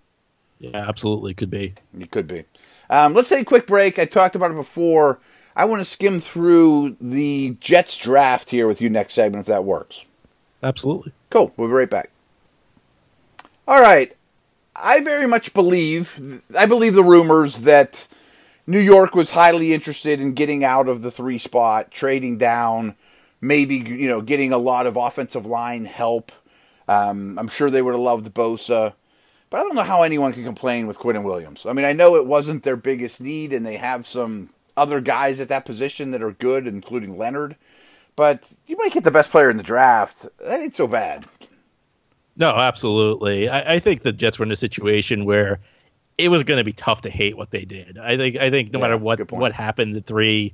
Yeah, 0.57 0.75
absolutely, 0.75 1.35
could 1.35 1.51
be. 1.51 1.75
It 1.97 2.11
could 2.11 2.27
be. 2.27 2.45
Um, 2.89 3.13
let's 3.13 3.29
take 3.29 3.43
a 3.43 3.45
quick 3.45 3.67
break. 3.67 3.99
I 3.99 4.05
talked 4.05 4.35
about 4.35 4.51
it 4.51 4.55
before. 4.55 5.19
I 5.59 5.65
want 5.65 5.81
to 5.81 5.85
skim 5.85 6.21
through 6.21 6.95
the 7.01 7.57
Jets 7.59 7.97
draft 7.97 8.49
here 8.49 8.65
with 8.65 8.79
you 8.79 8.89
next 8.89 9.13
segment 9.13 9.41
if 9.41 9.47
that 9.47 9.65
works. 9.65 10.05
Absolutely. 10.63 11.11
Cool. 11.29 11.51
We'll 11.57 11.67
be 11.67 11.73
right 11.73 11.89
back. 11.89 12.11
All 13.67 13.81
right. 13.81 14.15
I 14.73 15.01
very 15.01 15.27
much 15.27 15.53
believe 15.53 16.41
I 16.57 16.65
believe 16.65 16.93
the 16.93 17.03
rumors 17.03 17.63
that 17.63 18.07
New 18.67 18.79
York 18.79 19.15
was 19.15 19.31
highly 19.31 19.73
interested 19.73 20.21
in 20.21 20.31
getting 20.31 20.63
out 20.63 20.87
of 20.87 21.01
the 21.01 21.11
3 21.11 21.37
spot, 21.37 21.91
trading 21.91 22.37
down, 22.37 22.95
maybe 23.41 23.75
you 23.75 24.07
know, 24.07 24.21
getting 24.21 24.53
a 24.53 24.57
lot 24.57 24.87
of 24.87 24.95
offensive 24.95 25.45
line 25.45 25.83
help. 25.83 26.31
Um, 26.87 27.37
I'm 27.37 27.49
sure 27.49 27.69
they 27.69 27.81
would 27.81 27.95
have 27.95 27.99
loved 27.99 28.33
Bosa. 28.33 28.93
But 29.49 29.59
I 29.59 29.63
don't 29.63 29.75
know 29.75 29.83
how 29.83 30.03
anyone 30.03 30.31
can 30.31 30.45
complain 30.45 30.87
with 30.87 30.99
Quinnen 30.99 31.23
Williams. 31.23 31.65
I 31.65 31.73
mean, 31.73 31.83
I 31.83 31.91
know 31.91 32.15
it 32.15 32.25
wasn't 32.25 32.63
their 32.63 32.77
biggest 32.77 33.19
need, 33.19 33.51
and 33.51 33.65
they 33.65 33.75
have 33.75 34.07
some 34.07 34.51
other 34.79 35.01
guys 35.01 35.39
at 35.39 35.49
that 35.49 35.65
position 35.65 36.11
that 36.11 36.23
are 36.23 36.31
good, 36.31 36.65
including 36.65 37.17
Leonard. 37.17 37.55
But 38.15 38.43
you 38.65 38.77
might 38.77 38.91
get 38.91 39.03
the 39.03 39.11
best 39.11 39.29
player 39.29 39.49
in 39.49 39.57
the 39.57 39.63
draft. 39.63 40.25
That 40.43 40.59
ain't 40.59 40.75
so 40.75 40.87
bad. 40.87 41.25
No, 42.35 42.51
absolutely. 42.51 43.49
I, 43.49 43.75
I 43.75 43.79
think 43.79 44.03
the 44.03 44.13
Jets 44.13 44.39
were 44.39 44.45
in 44.45 44.51
a 44.51 44.55
situation 44.55 45.25
where 45.25 45.59
it 46.17 46.29
was 46.29 46.43
going 46.43 46.57
to 46.57 46.63
be 46.63 46.73
tough 46.73 47.01
to 47.01 47.09
hate 47.09 47.37
what 47.37 47.51
they 47.51 47.65
did. 47.65 47.97
I 47.97 48.17
think. 48.17 48.37
I 48.37 48.49
think 48.49 48.73
no 48.73 48.79
yeah, 48.79 48.85
matter 48.85 48.97
what 48.97 49.31
what 49.31 49.53
happened 49.53 49.95
at 49.95 50.05
three, 50.05 50.53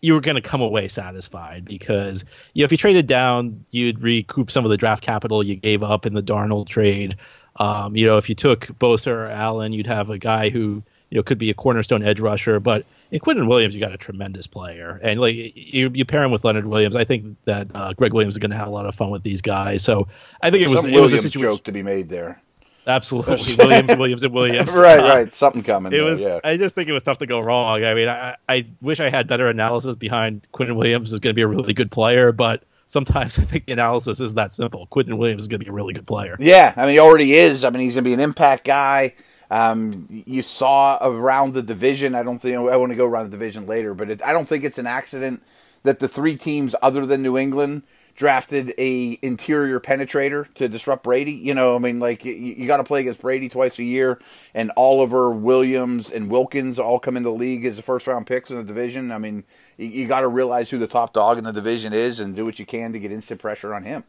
you 0.00 0.14
were 0.14 0.20
going 0.20 0.36
to 0.36 0.42
come 0.42 0.60
away 0.60 0.88
satisfied 0.88 1.64
because 1.64 2.24
you 2.54 2.62
know 2.62 2.64
if 2.64 2.72
you 2.72 2.78
traded 2.78 3.06
down, 3.06 3.64
you'd 3.70 4.00
recoup 4.02 4.50
some 4.50 4.64
of 4.64 4.70
the 4.70 4.76
draft 4.76 5.02
capital 5.02 5.42
you 5.42 5.56
gave 5.56 5.82
up 5.82 6.06
in 6.06 6.14
the 6.14 6.22
Darnold 6.22 6.68
trade. 6.68 7.16
Um, 7.56 7.96
you 7.96 8.06
know, 8.06 8.18
if 8.18 8.28
you 8.28 8.34
took 8.34 8.66
Bosa 8.78 9.08
or 9.08 9.26
Allen, 9.26 9.72
you'd 9.72 9.86
have 9.86 10.10
a 10.10 10.18
guy 10.18 10.50
who 10.50 10.82
you 11.10 11.16
know 11.16 11.22
could 11.22 11.38
be 11.38 11.50
a 11.50 11.54
cornerstone 11.54 12.02
edge 12.02 12.20
rusher, 12.20 12.60
but 12.60 12.84
in 13.10 13.20
Quinnen 13.20 13.48
Williams, 13.48 13.74
you 13.74 13.80
got 13.80 13.92
a 13.92 13.98
tremendous 13.98 14.46
player, 14.46 15.00
and 15.02 15.20
like 15.20 15.34
you, 15.34 15.90
you 15.94 16.04
pair 16.04 16.22
him 16.22 16.30
with 16.30 16.44
Leonard 16.44 16.66
Williams. 16.66 16.94
I 16.94 17.04
think 17.04 17.36
that 17.44 17.68
uh, 17.74 17.92
Gregg 17.94 18.12
Williams 18.12 18.34
is 18.34 18.38
going 18.38 18.50
to 18.50 18.56
have 18.56 18.68
a 18.68 18.70
lot 18.70 18.86
of 18.86 18.94
fun 18.94 19.10
with 19.10 19.22
these 19.22 19.40
guys. 19.40 19.82
So 19.82 20.08
I 20.42 20.50
think 20.50 20.64
it 20.64 20.68
was 20.68 20.84
it 20.84 20.92
Williams 20.92 21.12
was 21.12 21.20
a 21.20 21.22
situation, 21.22 21.40
joke 21.40 21.64
to 21.64 21.72
be 21.72 21.82
made 21.82 22.08
there. 22.08 22.42
Absolutely, 22.86 23.54
Williams, 23.58 23.96
Williams, 23.98 24.22
and 24.22 24.32
Williams. 24.32 24.72
right, 24.76 25.00
uh, 25.00 25.08
right. 25.08 25.34
Something 25.34 25.62
coming. 25.62 25.92
It 25.92 25.96
there, 25.96 26.04
was. 26.04 26.20
Yeah. 26.20 26.40
I 26.44 26.56
just 26.56 26.74
think 26.74 26.88
it 26.88 26.92
was 26.92 27.02
tough 27.02 27.18
to 27.18 27.26
go 27.26 27.40
wrong. 27.40 27.84
I 27.84 27.94
mean, 27.94 28.08
I, 28.08 28.36
I 28.48 28.66
wish 28.80 29.00
I 29.00 29.10
had 29.10 29.26
better 29.26 29.48
analysis 29.48 29.94
behind 29.94 30.46
Quinnen 30.52 30.76
Williams 30.76 31.12
is 31.12 31.18
going 31.20 31.30
to 31.30 31.34
be 31.34 31.42
a 31.42 31.46
really 31.46 31.74
good 31.74 31.90
player, 31.90 32.32
but 32.32 32.62
sometimes 32.88 33.38
I 33.38 33.44
think 33.44 33.66
the 33.66 33.72
analysis 33.72 34.20
is 34.20 34.34
that 34.34 34.52
simple. 34.52 34.86
Quinnen 34.90 35.18
Williams 35.18 35.42
is 35.42 35.48
going 35.48 35.60
to 35.60 35.64
be 35.64 35.70
a 35.70 35.72
really 35.72 35.94
good 35.94 36.06
player. 36.06 36.36
Yeah, 36.38 36.72
I 36.76 36.82
mean, 36.82 36.92
he 36.92 36.98
already 36.98 37.34
is. 37.34 37.64
I 37.64 37.70
mean, 37.70 37.82
he's 37.82 37.94
going 37.94 38.04
to 38.04 38.08
be 38.08 38.14
an 38.14 38.20
impact 38.20 38.64
guy. 38.64 39.14
Um, 39.50 40.06
you 40.10 40.42
saw 40.42 40.98
around 41.00 41.54
the 41.54 41.62
division. 41.62 42.14
I 42.14 42.22
don't 42.22 42.38
think 42.38 42.56
I 42.56 42.76
want 42.76 42.90
to 42.90 42.96
go 42.96 43.06
around 43.06 43.24
the 43.24 43.30
division 43.30 43.66
later, 43.66 43.94
but 43.94 44.10
it, 44.10 44.22
I 44.22 44.32
don't 44.32 44.46
think 44.46 44.64
it's 44.64 44.78
an 44.78 44.86
accident 44.86 45.42
that 45.84 45.98
the 46.00 46.08
three 46.08 46.36
teams 46.36 46.74
other 46.82 47.06
than 47.06 47.22
New 47.22 47.38
England 47.38 47.82
drafted 48.14 48.74
a 48.78 49.16
interior 49.22 49.78
penetrator 49.78 50.52
to 50.54 50.68
disrupt 50.68 51.04
Brady. 51.04 51.32
You 51.32 51.54
know, 51.54 51.76
I 51.76 51.78
mean, 51.78 52.00
like 52.00 52.24
you, 52.24 52.34
you 52.34 52.66
got 52.66 52.78
to 52.78 52.84
play 52.84 53.00
against 53.00 53.20
Brady 53.20 53.48
twice 53.48 53.78
a 53.78 53.84
year, 53.84 54.18
and 54.54 54.72
Oliver, 54.76 55.30
Williams, 55.30 56.10
and 56.10 56.28
Wilkins 56.28 56.80
all 56.80 56.98
come 56.98 57.16
into 57.16 57.30
the 57.30 57.34
league 57.36 57.64
as 57.64 57.76
the 57.76 57.82
first 57.82 58.08
round 58.08 58.26
picks 58.26 58.50
in 58.50 58.56
the 58.56 58.64
division. 58.64 59.12
I 59.12 59.18
mean, 59.18 59.44
you, 59.76 59.86
you 59.86 60.08
got 60.08 60.22
to 60.22 60.28
realize 60.28 60.68
who 60.68 60.78
the 60.78 60.88
top 60.88 61.12
dog 61.12 61.38
in 61.38 61.44
the 61.44 61.52
division 61.52 61.92
is 61.92 62.18
and 62.18 62.34
do 62.34 62.44
what 62.44 62.58
you 62.58 62.66
can 62.66 62.92
to 62.92 62.98
get 62.98 63.12
instant 63.12 63.40
pressure 63.40 63.72
on 63.72 63.84
him. 63.84 64.02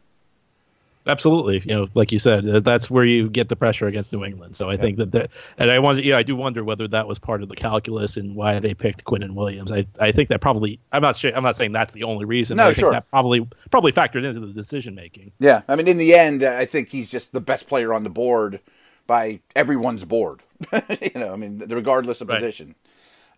Absolutely, 1.06 1.60
you 1.60 1.74
know, 1.74 1.88
like 1.94 2.12
you 2.12 2.18
said, 2.18 2.44
that's 2.62 2.90
where 2.90 3.04
you 3.04 3.30
get 3.30 3.48
the 3.48 3.56
pressure 3.56 3.86
against 3.86 4.12
New 4.12 4.22
England. 4.22 4.54
So 4.54 4.68
I 4.68 4.76
think 4.76 4.98
that, 4.98 5.12
that, 5.12 5.30
and 5.56 5.70
I 5.70 5.78
wonder, 5.78 6.02
yeah, 6.02 6.18
I 6.18 6.22
do 6.22 6.36
wonder 6.36 6.62
whether 6.62 6.86
that 6.88 7.08
was 7.08 7.18
part 7.18 7.42
of 7.42 7.48
the 7.48 7.56
calculus 7.56 8.18
and 8.18 8.36
why 8.36 8.58
they 8.58 8.74
picked 8.74 9.04
Quinnen 9.04 9.34
Williams. 9.34 9.72
I, 9.72 9.86
I 9.98 10.12
think 10.12 10.28
that 10.28 10.42
probably, 10.42 10.78
I'm 10.92 11.00
not 11.00 11.16
sure, 11.16 11.34
I'm 11.34 11.42
not 11.42 11.56
saying 11.56 11.72
that's 11.72 11.94
the 11.94 12.04
only 12.04 12.26
reason. 12.26 12.58
No, 12.58 12.68
I 12.68 12.72
sure. 12.74 12.92
that 12.92 13.08
probably, 13.10 13.48
probably 13.70 13.92
factored 13.92 14.26
into 14.26 14.40
the 14.40 14.52
decision 14.52 14.94
making. 14.94 15.32
Yeah, 15.38 15.62
I 15.68 15.76
mean, 15.76 15.88
in 15.88 15.96
the 15.96 16.14
end, 16.14 16.42
I 16.42 16.66
think 16.66 16.90
he's 16.90 17.10
just 17.10 17.32
the 17.32 17.40
best 17.40 17.66
player 17.66 17.94
on 17.94 18.04
the 18.04 18.10
board 18.10 18.60
by 19.06 19.40
everyone's 19.56 20.04
board. 20.04 20.42
you 20.72 21.10
know, 21.14 21.32
I 21.32 21.36
mean, 21.36 21.64
regardless 21.66 22.20
of 22.20 22.28
right. 22.28 22.40
position. 22.40 22.74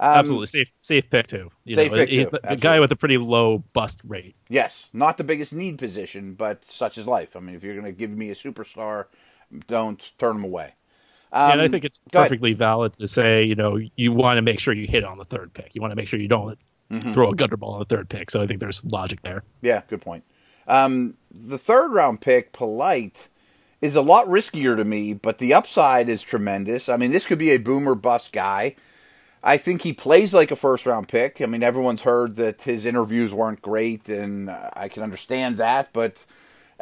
Um, 0.02 0.18
Absolutely 0.18 0.48
safe, 0.48 0.72
safe 0.82 1.08
pick 1.10 1.28
too. 1.28 1.48
You 1.64 1.76
safe 1.76 1.92
know, 1.92 1.98
pick 1.98 2.08
he's 2.08 2.24
too. 2.24 2.30
the, 2.32 2.48
the, 2.48 2.56
guy 2.56 2.80
with 2.80 2.90
a 2.90 2.96
pretty 2.96 3.18
low 3.18 3.62
bust 3.72 4.00
rate. 4.02 4.34
Yes, 4.48 4.88
not 4.92 5.16
the 5.16 5.22
biggest 5.22 5.54
need 5.54 5.78
position, 5.78 6.34
but 6.34 6.64
such 6.64 6.98
is 6.98 7.06
life. 7.06 7.36
I 7.36 7.38
mean, 7.38 7.54
if 7.54 7.62
you're 7.62 7.74
going 7.74 7.86
to 7.86 7.92
give 7.92 8.10
me 8.10 8.30
a 8.30 8.34
superstar, 8.34 9.06
don't 9.68 10.10
turn 10.18 10.38
him 10.38 10.44
away. 10.44 10.74
Um, 11.32 11.52
and 11.52 11.60
I 11.60 11.68
think 11.68 11.84
it's 11.84 12.00
perfectly 12.10 12.52
valid 12.52 12.94
to 12.94 13.06
say, 13.06 13.44
you 13.44 13.54
know, 13.54 13.78
you 13.94 14.10
want 14.10 14.38
to 14.38 14.42
make 14.42 14.58
sure 14.58 14.74
you 14.74 14.88
hit 14.88 15.04
on 15.04 15.18
the 15.18 15.24
third 15.24 15.54
pick. 15.54 15.72
You 15.76 15.80
want 15.80 15.92
to 15.92 15.96
make 15.96 16.08
sure 16.08 16.18
you 16.18 16.26
don't 16.26 16.58
mm-hmm. 16.90 17.12
throw 17.12 17.30
a 17.30 17.34
gutter 17.36 17.56
ball 17.56 17.74
on 17.74 17.78
the 17.78 17.84
third 17.84 18.08
pick. 18.08 18.28
So 18.28 18.42
I 18.42 18.48
think 18.48 18.58
there's 18.58 18.84
logic 18.84 19.22
there. 19.22 19.44
Yeah, 19.60 19.82
good 19.86 20.00
point. 20.00 20.24
Um, 20.66 21.14
the 21.30 21.58
third 21.58 21.92
round 21.92 22.20
pick, 22.20 22.52
Polite, 22.52 23.28
is 23.80 23.94
a 23.94 24.02
lot 24.02 24.26
riskier 24.26 24.76
to 24.76 24.84
me, 24.84 25.12
but 25.12 25.38
the 25.38 25.54
upside 25.54 26.08
is 26.08 26.22
tremendous. 26.22 26.88
I 26.88 26.96
mean, 26.96 27.12
this 27.12 27.24
could 27.24 27.38
be 27.38 27.50
a 27.50 27.56
boomer 27.56 27.94
bust 27.94 28.32
guy. 28.32 28.74
I 29.42 29.56
think 29.56 29.82
he 29.82 29.92
plays 29.92 30.32
like 30.32 30.50
a 30.50 30.56
first 30.56 30.86
round 30.86 31.08
pick. 31.08 31.40
I 31.40 31.46
mean, 31.46 31.62
everyone's 31.62 32.02
heard 32.02 32.36
that 32.36 32.62
his 32.62 32.86
interviews 32.86 33.34
weren't 33.34 33.60
great, 33.60 34.08
and 34.08 34.50
I 34.50 34.88
can 34.88 35.02
understand 35.02 35.56
that. 35.56 35.92
But, 35.92 36.24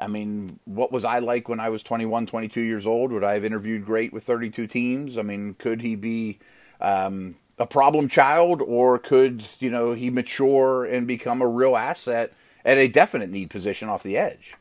I 0.00 0.07
mean, 0.07 0.59
what 0.67 0.93
was 0.93 1.05
I 1.05 1.21
like 1.21 1.49
when 1.49 1.61
I 1.61 1.71
was 1.71 1.83
21, 1.83 2.26
22 2.26 2.61
years 2.61 2.87
old? 2.87 3.12
Would 3.12 3.25
I 3.25 3.35
have 3.35 3.45
interviewed 3.45 3.87
great 3.87 4.12
with 4.12 4.25
32 4.25 4.67
teams? 4.67 5.17
I 5.17 5.23
mean, 5.23 5.55
could 5.55 5.81
he 5.81 5.95
be 5.95 6.38
um, 6.81 7.37
a 7.59 7.67
problem 7.67 8.09
child, 8.09 8.61
or 8.61 8.99
could, 8.99 9.43
you 9.59 9.71
know, 9.71 9.93
he 9.93 10.11
mature 10.11 10.85
and 10.85 11.07
become 11.07 11.40
a 11.40 11.49
real 11.49 11.76
asset 11.76 12.33
at 12.64 12.76
a 12.76 12.88
definite 12.88 13.31
need 13.31 13.49
position 13.49 13.88
off 13.88 14.02
the 14.02 14.19
edge? 14.19 14.55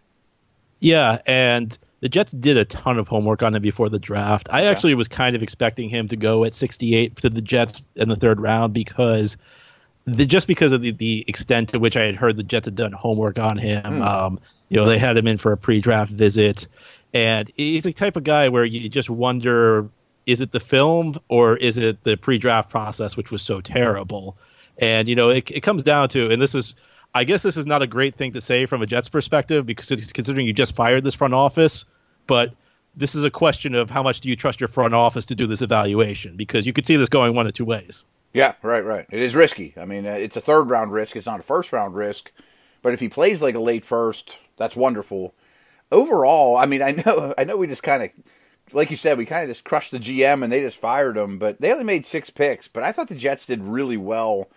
Yeah, 0.79 1.19
and 1.25 1.77
the 2.01 2.09
Jets 2.09 2.31
did 2.31 2.57
a 2.57 2.65
ton 2.65 2.97
of 2.97 3.07
homework 3.07 3.43
on 3.43 3.55
him 3.55 3.61
before 3.61 3.89
the 3.89 3.99
draft. 3.99 4.47
I 4.51 4.61
okay. 4.61 4.69
actually 4.69 4.95
was 4.95 5.07
kind 5.07 5.35
of 5.35 5.43
expecting 5.43 5.89
him 5.89 6.07
to 6.09 6.15
go 6.15 6.43
at 6.45 6.53
68 6.53 7.17
to 7.17 7.29
the 7.29 7.41
Jets 7.41 7.81
in 7.95 8.09
the 8.09 8.15
third 8.15 8.39
round 8.39 8.73
because 8.73 9.37
the, 10.05 10.25
just 10.25 10.47
because 10.47 10.71
of 10.71 10.81
the, 10.81 10.91
the 10.91 11.25
extent 11.27 11.69
to 11.69 11.79
which 11.79 11.97
I 11.97 12.03
had 12.03 12.15
heard 12.15 12.37
the 12.37 12.43
Jets 12.43 12.67
had 12.67 12.75
done 12.75 12.91
homework 12.91 13.37
on 13.37 13.57
him. 13.57 13.83
Mm. 13.83 14.01
Um, 14.01 14.39
you 14.69 14.77
know, 14.77 14.85
they 14.85 14.99
had 14.99 15.17
him 15.17 15.27
in 15.27 15.37
for 15.37 15.51
a 15.51 15.57
pre-draft 15.57 16.11
visit, 16.11 16.67
and 17.13 17.51
he's 17.55 17.83
the 17.83 17.93
type 17.93 18.15
of 18.15 18.23
guy 18.23 18.49
where 18.49 18.63
you 18.63 18.87
just 18.87 19.09
wonder: 19.09 19.89
is 20.25 20.41
it 20.41 20.51
the 20.51 20.59
film 20.59 21.19
or 21.27 21.57
is 21.57 21.77
it 21.77 22.03
the 22.03 22.15
pre-draft 22.15 22.69
process, 22.69 23.17
which 23.17 23.31
was 23.31 23.41
so 23.41 23.61
terrible? 23.61 24.37
And 24.77 25.09
you 25.09 25.15
know, 25.15 25.29
it, 25.29 25.49
it 25.51 25.61
comes 25.61 25.83
down 25.83 26.09
to, 26.09 26.29
and 26.29 26.41
this 26.41 26.55
is 26.55 26.75
I 27.15 27.23
guess 27.23 27.41
this 27.41 27.57
is 27.57 27.65
not 27.65 27.81
a 27.81 27.87
great 27.87 28.15
thing 28.15 28.33
to 28.33 28.41
say 28.41 28.65
from 28.65 28.81
a 28.81 28.85
Jets 28.85 29.09
perspective 29.09 29.65
because 29.65 29.89
considering 30.11 30.45
you 30.45 30.53
just 30.53 30.75
fired 30.75 31.03
this 31.03 31.15
front 31.15 31.33
office, 31.33 31.85
but 32.27 32.53
this 32.95 33.15
is 33.15 33.23
a 33.23 33.31
question 33.31 33.75
of 33.75 33.89
how 33.89 34.03
much 34.03 34.21
do 34.21 34.29
you 34.29 34.35
trust 34.35 34.59
your 34.59 34.67
front 34.67 34.93
office 34.93 35.25
to 35.27 35.35
do 35.35 35.47
this 35.47 35.61
evaluation 35.61 36.35
because 36.35 36.65
you 36.65 36.73
could 36.73 36.85
see 36.85 36.97
this 36.97 37.09
going 37.09 37.35
one 37.35 37.47
of 37.47 37.53
two 37.53 37.65
ways. 37.65 38.05
Yeah, 38.33 38.53
right, 38.61 38.85
right. 38.85 39.07
It 39.09 39.21
is 39.21 39.35
risky. 39.35 39.73
I 39.75 39.85
mean, 39.85 40.05
uh, 40.05 40.11
it's 40.11 40.37
a 40.37 40.41
third 40.41 40.69
round 40.69 40.91
risk. 40.91 41.15
It's 41.15 41.25
not 41.25 41.39
a 41.39 41.43
first 41.43 41.73
round 41.73 41.95
risk. 41.95 42.31
But 42.81 42.93
if 42.93 42.99
he 42.99 43.09
plays 43.09 43.41
like 43.41 43.55
a 43.55 43.59
late 43.59 43.85
first, 43.85 44.37
that's 44.57 44.75
wonderful. 44.75 45.33
Overall, 45.91 46.55
I 46.55 46.65
mean, 46.65 46.81
I 46.81 46.91
know, 46.91 47.33
I 47.37 47.43
know, 47.43 47.57
we 47.57 47.67
just 47.67 47.83
kind 47.83 48.03
of, 48.03 48.11
like 48.71 48.91
you 48.91 48.97
said, 48.97 49.17
we 49.17 49.25
kind 49.25 49.43
of 49.43 49.49
just 49.49 49.63
crushed 49.63 49.91
the 49.91 49.99
GM 49.99 50.43
and 50.43 50.53
they 50.53 50.61
just 50.61 50.77
fired 50.77 51.17
him. 51.17 51.39
But 51.39 51.59
they 51.59 51.71
only 51.71 51.83
made 51.83 52.05
six 52.05 52.29
picks. 52.29 52.67
But 52.67 52.83
I 52.83 52.91
thought 52.91 53.07
the 53.07 53.15
Jets 53.15 53.47
did 53.47 53.63
really 53.63 53.97
well 53.97 54.47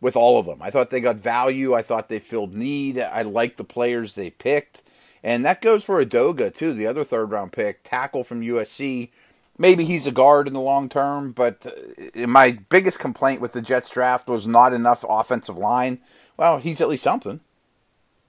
with 0.00 0.16
all 0.16 0.38
of 0.38 0.46
them. 0.46 0.62
I 0.62 0.70
thought 0.70 0.90
they 0.90 1.00
got 1.00 1.16
value. 1.16 1.74
I 1.74 1.82
thought 1.82 2.08
they 2.08 2.18
filled 2.18 2.54
need. 2.54 2.98
I 2.98 3.22
liked 3.22 3.56
the 3.56 3.64
players 3.64 4.14
they 4.14 4.30
picked. 4.30 4.82
And 5.22 5.44
that 5.44 5.60
goes 5.60 5.84
for 5.84 6.02
Edoga, 6.02 6.54
too, 6.54 6.72
the 6.72 6.86
other 6.86 7.04
third 7.04 7.30
round 7.30 7.52
pick, 7.52 7.82
tackle 7.82 8.24
from 8.24 8.40
USC. 8.40 9.10
Maybe 9.58 9.84
he's 9.84 10.06
a 10.06 10.10
guard 10.10 10.46
in 10.46 10.54
the 10.54 10.60
long 10.60 10.88
term, 10.88 11.32
but 11.32 11.66
uh, 11.66 12.26
my 12.26 12.52
biggest 12.70 12.98
complaint 12.98 13.42
with 13.42 13.52
the 13.52 13.60
Jets 13.60 13.90
draft 13.90 14.28
was 14.28 14.46
not 14.46 14.72
enough 14.72 15.04
offensive 15.06 15.58
line. 15.58 15.98
Well, 16.38 16.58
he's 16.58 16.80
at 16.80 16.88
least 16.88 17.02
something. 17.02 17.40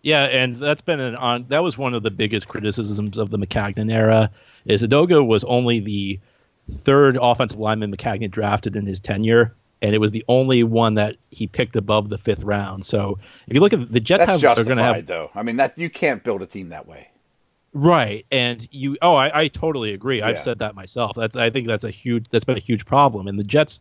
Yeah, 0.01 0.23
and 0.23 0.55
that's 0.55 0.81
been 0.81 0.99
an 0.99 1.15
on. 1.15 1.45
That 1.47 1.63
was 1.63 1.77
one 1.77 1.93
of 1.93 2.03
the 2.03 2.11
biggest 2.11 2.47
criticisms 2.47 3.17
of 3.17 3.29
the 3.29 3.37
Maccagnan 3.37 3.91
era. 3.91 4.31
Is 4.65 4.83
Edoga 4.83 5.25
was 5.25 5.43
only 5.45 5.79
the 5.79 6.19
third 6.83 7.17
offensive 7.21 7.59
lineman 7.59 7.95
Maccagnan 7.95 8.31
drafted 8.31 8.75
in 8.75 8.85
his 8.85 8.99
tenure, 8.99 9.55
and 9.81 9.95
it 9.95 9.97
was 10.00 10.11
the 10.11 10.23
only 10.27 10.63
one 10.63 10.95
that 10.95 11.15
he 11.31 11.47
picked 11.47 11.75
above 11.75 12.09
the 12.09 12.17
fifth 12.17 12.43
round. 12.43 12.85
So 12.85 13.19
if 13.47 13.53
you 13.53 13.59
look 13.59 13.73
at 13.73 13.91
the 13.91 14.00
Jets, 14.00 14.25
That's 14.25 14.41
have, 14.41 14.57
are 14.57 14.63
going 14.63 14.77
to 14.77 14.83
have 14.83 15.05
though. 15.05 15.31
I 15.35 15.43
mean 15.43 15.57
that 15.57 15.77
you 15.77 15.89
can't 15.89 16.23
build 16.23 16.41
a 16.41 16.45
team 16.45 16.69
that 16.69 16.88
way. 16.88 17.09
Right, 17.73 18.25
and 18.31 18.67
you. 18.71 18.97
Oh, 19.01 19.15
I, 19.15 19.43
I 19.43 19.47
totally 19.47 19.93
agree. 19.93 20.19
Yeah. 20.19 20.27
I've 20.27 20.41
said 20.41 20.59
that 20.59 20.75
myself. 20.75 21.13
That's 21.15 21.38
I 21.38 21.50
think 21.50 21.67
that's 21.67 21.85
a 21.85 21.89
huge. 21.89 22.25
That's 22.29 22.43
been 22.43 22.57
a 22.57 22.61
huge 22.61 22.85
problem. 22.85 23.29
And 23.29 23.39
the 23.39 23.45
Jets, 23.45 23.79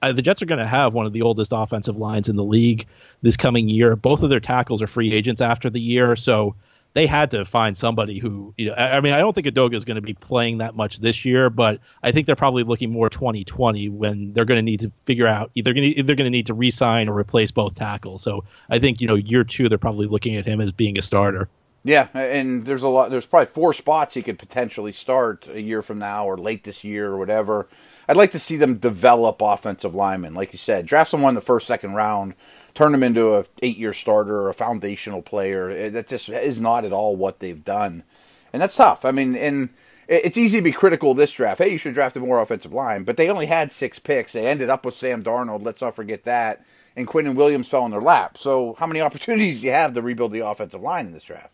uh, 0.00 0.12
the 0.12 0.22
Jets 0.22 0.40
are 0.40 0.46
going 0.46 0.60
to 0.60 0.66
have 0.66 0.94
one 0.94 1.04
of 1.04 1.12
the 1.12 1.20
oldest 1.20 1.52
offensive 1.54 1.98
lines 1.98 2.30
in 2.30 2.36
the 2.36 2.44
league 2.44 2.86
this 3.20 3.36
coming 3.36 3.68
year. 3.68 3.96
Both 3.96 4.22
of 4.22 4.30
their 4.30 4.40
tackles 4.40 4.80
are 4.80 4.86
free 4.86 5.12
agents 5.12 5.42
after 5.42 5.68
the 5.68 5.80
year, 5.80 6.16
so 6.16 6.54
they 6.94 7.06
had 7.06 7.30
to 7.30 7.44
find 7.44 7.76
somebody 7.76 8.18
who, 8.18 8.54
you 8.56 8.66
know, 8.66 8.74
I, 8.74 9.00
mean, 9.00 9.12
I 9.12 9.18
don't 9.18 9.34
think 9.34 9.46
Edoga 9.46 9.74
is 9.74 9.84
going 9.84 9.96
to 9.96 10.02
be 10.02 10.14
playing 10.14 10.58
that 10.58 10.74
much 10.74 10.98
this 10.98 11.24
year, 11.24 11.50
but 11.50 11.80
I 12.02 12.12
think 12.12 12.26
they're 12.26 12.36
probably 12.36 12.64
looking 12.64 12.90
more 12.90 13.10
2020 13.10 13.88
when 13.90 14.32
they're 14.32 14.44
going 14.44 14.58
to 14.58 14.62
need 14.62 14.80
to 14.80 14.92
figure 15.04 15.26
out 15.26 15.50
either 15.54 15.72
to 15.72 16.02
they're 16.02 16.16
going 16.16 16.26
to 16.26 16.30
need 16.30 16.46
to 16.46 16.54
re-sign 16.54 17.08
or 17.08 17.16
replace 17.16 17.50
both 17.50 17.74
tackles. 17.74 18.22
So 18.22 18.44
I 18.70 18.78
think 18.78 19.00
you 19.00 19.06
know 19.06 19.14
year 19.14 19.44
two 19.44 19.68
they're 19.68 19.78
probably 19.78 20.06
looking 20.06 20.36
at 20.36 20.46
him 20.46 20.60
as 20.60 20.72
being 20.72 20.98
a 20.98 21.02
starter. 21.02 21.48
Yeah, 21.84 22.08
and 22.14 22.66
there's 22.66 22.82
a 22.82 22.88
lot. 22.88 23.10
There's 23.10 23.26
probably 23.26 23.46
four 23.46 23.72
spots 23.72 24.14
he 24.14 24.22
could 24.22 24.38
potentially 24.38 24.92
start 24.92 25.46
a 25.48 25.60
year 25.60 25.82
from 25.82 25.98
now 25.98 26.26
or 26.26 26.36
late 26.36 26.64
this 26.64 26.84
year 26.84 27.06
or 27.06 27.18
whatever. 27.18 27.68
I'd 28.08 28.16
like 28.16 28.30
to 28.32 28.38
see 28.38 28.56
them 28.56 28.76
develop 28.76 29.42
offensive 29.42 29.94
linemen, 29.94 30.34
like 30.34 30.52
you 30.52 30.58
said, 30.58 30.86
draft 30.86 31.10
someone 31.10 31.32
in 31.32 31.34
the 31.34 31.40
first, 31.40 31.66
second 31.66 31.92
round 31.92 32.34
turn 32.78 32.92
them 32.92 33.02
into 33.02 33.34
a 33.34 33.44
eight 33.60 33.76
year 33.76 33.92
starter 33.92 34.40
or 34.40 34.48
a 34.48 34.54
foundational 34.54 35.20
player. 35.20 35.68
Eh, 35.68 35.88
that 35.88 36.06
just 36.06 36.28
is 36.28 36.60
not 36.60 36.84
at 36.84 36.92
all 36.92 37.16
what 37.16 37.40
they've 37.40 37.64
done, 37.64 38.04
and 38.52 38.62
that's 38.62 38.76
tough. 38.76 39.04
I 39.04 39.10
mean, 39.10 39.34
and 39.34 39.70
it's 40.06 40.36
easy 40.38 40.58
to 40.58 40.62
be 40.62 40.70
critical 40.70 41.10
of 41.10 41.16
this 41.16 41.32
draft. 41.32 41.58
Hey, 41.58 41.70
you 41.70 41.78
should 41.78 41.94
draft 41.94 42.16
a 42.16 42.20
more 42.20 42.40
offensive 42.40 42.72
line, 42.72 43.02
but 43.02 43.16
they 43.16 43.28
only 43.28 43.46
had 43.46 43.72
six 43.72 43.98
picks. 43.98 44.32
They 44.32 44.46
ended 44.46 44.70
up 44.70 44.84
with 44.84 44.94
Sam 44.94 45.24
Darnold. 45.24 45.64
Let's 45.64 45.82
not 45.82 45.96
forget 45.96 46.22
that. 46.22 46.64
And 46.94 47.08
Quinnen 47.08 47.34
Williams 47.34 47.68
fell 47.68 47.84
in 47.84 47.90
their 47.90 48.00
lap. 48.00 48.38
So, 48.38 48.76
how 48.78 48.86
many 48.86 49.00
opportunities 49.08 49.60
do 49.60 49.66
you 49.66 49.72
have 49.72 49.94
to 49.94 50.02
rebuild 50.02 50.30
the 50.30 50.46
offensive 50.46 50.80
line 50.80 51.06
in 51.06 51.12
this 51.12 51.24
draft? 51.24 51.52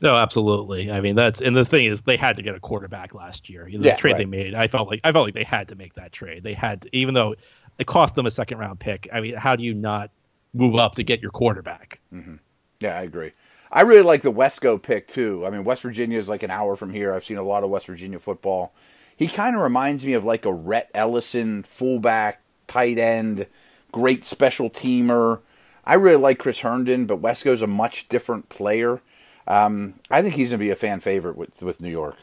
No, 0.00 0.14
absolutely. 0.14 0.90
I 0.90 1.00
mean, 1.00 1.14
that's 1.14 1.40
and 1.40 1.56
the 1.56 1.64
thing 1.64 1.86
is, 1.86 2.02
they 2.02 2.16
had 2.16 2.36
to 2.36 2.42
get 2.42 2.54
a 2.54 2.60
quarterback 2.60 3.14
last 3.14 3.48
year. 3.48 3.66
You 3.66 3.78
know, 3.78 3.82
the 3.82 3.88
yeah, 3.88 3.96
trade 3.96 4.12
right. 4.12 4.18
they 4.18 4.24
made, 4.26 4.54
I 4.54 4.68
felt 4.68 4.88
like 4.88 5.00
I 5.04 5.12
felt 5.12 5.26
like 5.26 5.34
they 5.34 5.44
had 5.44 5.68
to 5.68 5.74
make 5.74 5.94
that 5.94 6.12
trade. 6.12 6.42
They 6.42 6.52
had, 6.52 6.82
to, 6.82 6.96
even 6.96 7.14
though 7.14 7.34
it 7.78 7.86
cost 7.86 8.14
them 8.14 8.26
a 8.26 8.30
second 8.30 8.58
round 8.58 8.78
pick. 8.78 9.08
I 9.12 9.20
mean, 9.20 9.34
how 9.34 9.56
do 9.56 9.64
you 9.64 9.74
not 9.74 10.10
move 10.56 10.76
up 10.76 10.94
to 10.96 11.04
get 11.04 11.22
your 11.22 11.30
quarterback. 11.30 12.00
Mm-hmm. 12.12 12.36
Yeah, 12.80 12.98
I 12.98 13.02
agree. 13.02 13.32
I 13.70 13.82
really 13.82 14.02
like 14.02 14.22
the 14.22 14.32
Wesco 14.32 14.80
pick 14.80 15.08
too. 15.08 15.44
I 15.46 15.50
mean, 15.50 15.64
West 15.64 15.82
Virginia 15.82 16.18
is 16.18 16.28
like 16.28 16.42
an 16.42 16.50
hour 16.50 16.76
from 16.76 16.92
here. 16.92 17.12
I've 17.12 17.24
seen 17.24 17.36
a 17.36 17.42
lot 17.42 17.64
of 17.64 17.70
West 17.70 17.86
Virginia 17.86 18.18
football. 18.18 18.72
He 19.16 19.28
kind 19.28 19.56
of 19.56 19.62
reminds 19.62 20.04
me 20.04 20.12
of 20.12 20.24
like 20.24 20.44
a 20.44 20.52
Rhett 20.52 20.90
Ellison 20.94 21.62
fullback, 21.62 22.42
tight 22.66 22.98
end, 22.98 23.46
great 23.92 24.24
special 24.24 24.70
teamer. 24.70 25.40
I 25.84 25.94
really 25.94 26.16
like 26.16 26.38
Chris 26.38 26.60
Herndon, 26.60 27.06
but 27.06 27.22
Wesco's 27.22 27.62
a 27.62 27.66
much 27.66 28.08
different 28.08 28.48
player. 28.48 29.00
Um, 29.46 29.94
I 30.10 30.22
think 30.22 30.34
he's 30.34 30.50
going 30.50 30.58
to 30.58 30.64
be 30.64 30.70
a 30.70 30.76
fan 30.76 31.00
favorite 31.00 31.36
with 31.36 31.62
with 31.62 31.80
New 31.80 31.90
York. 31.90 32.16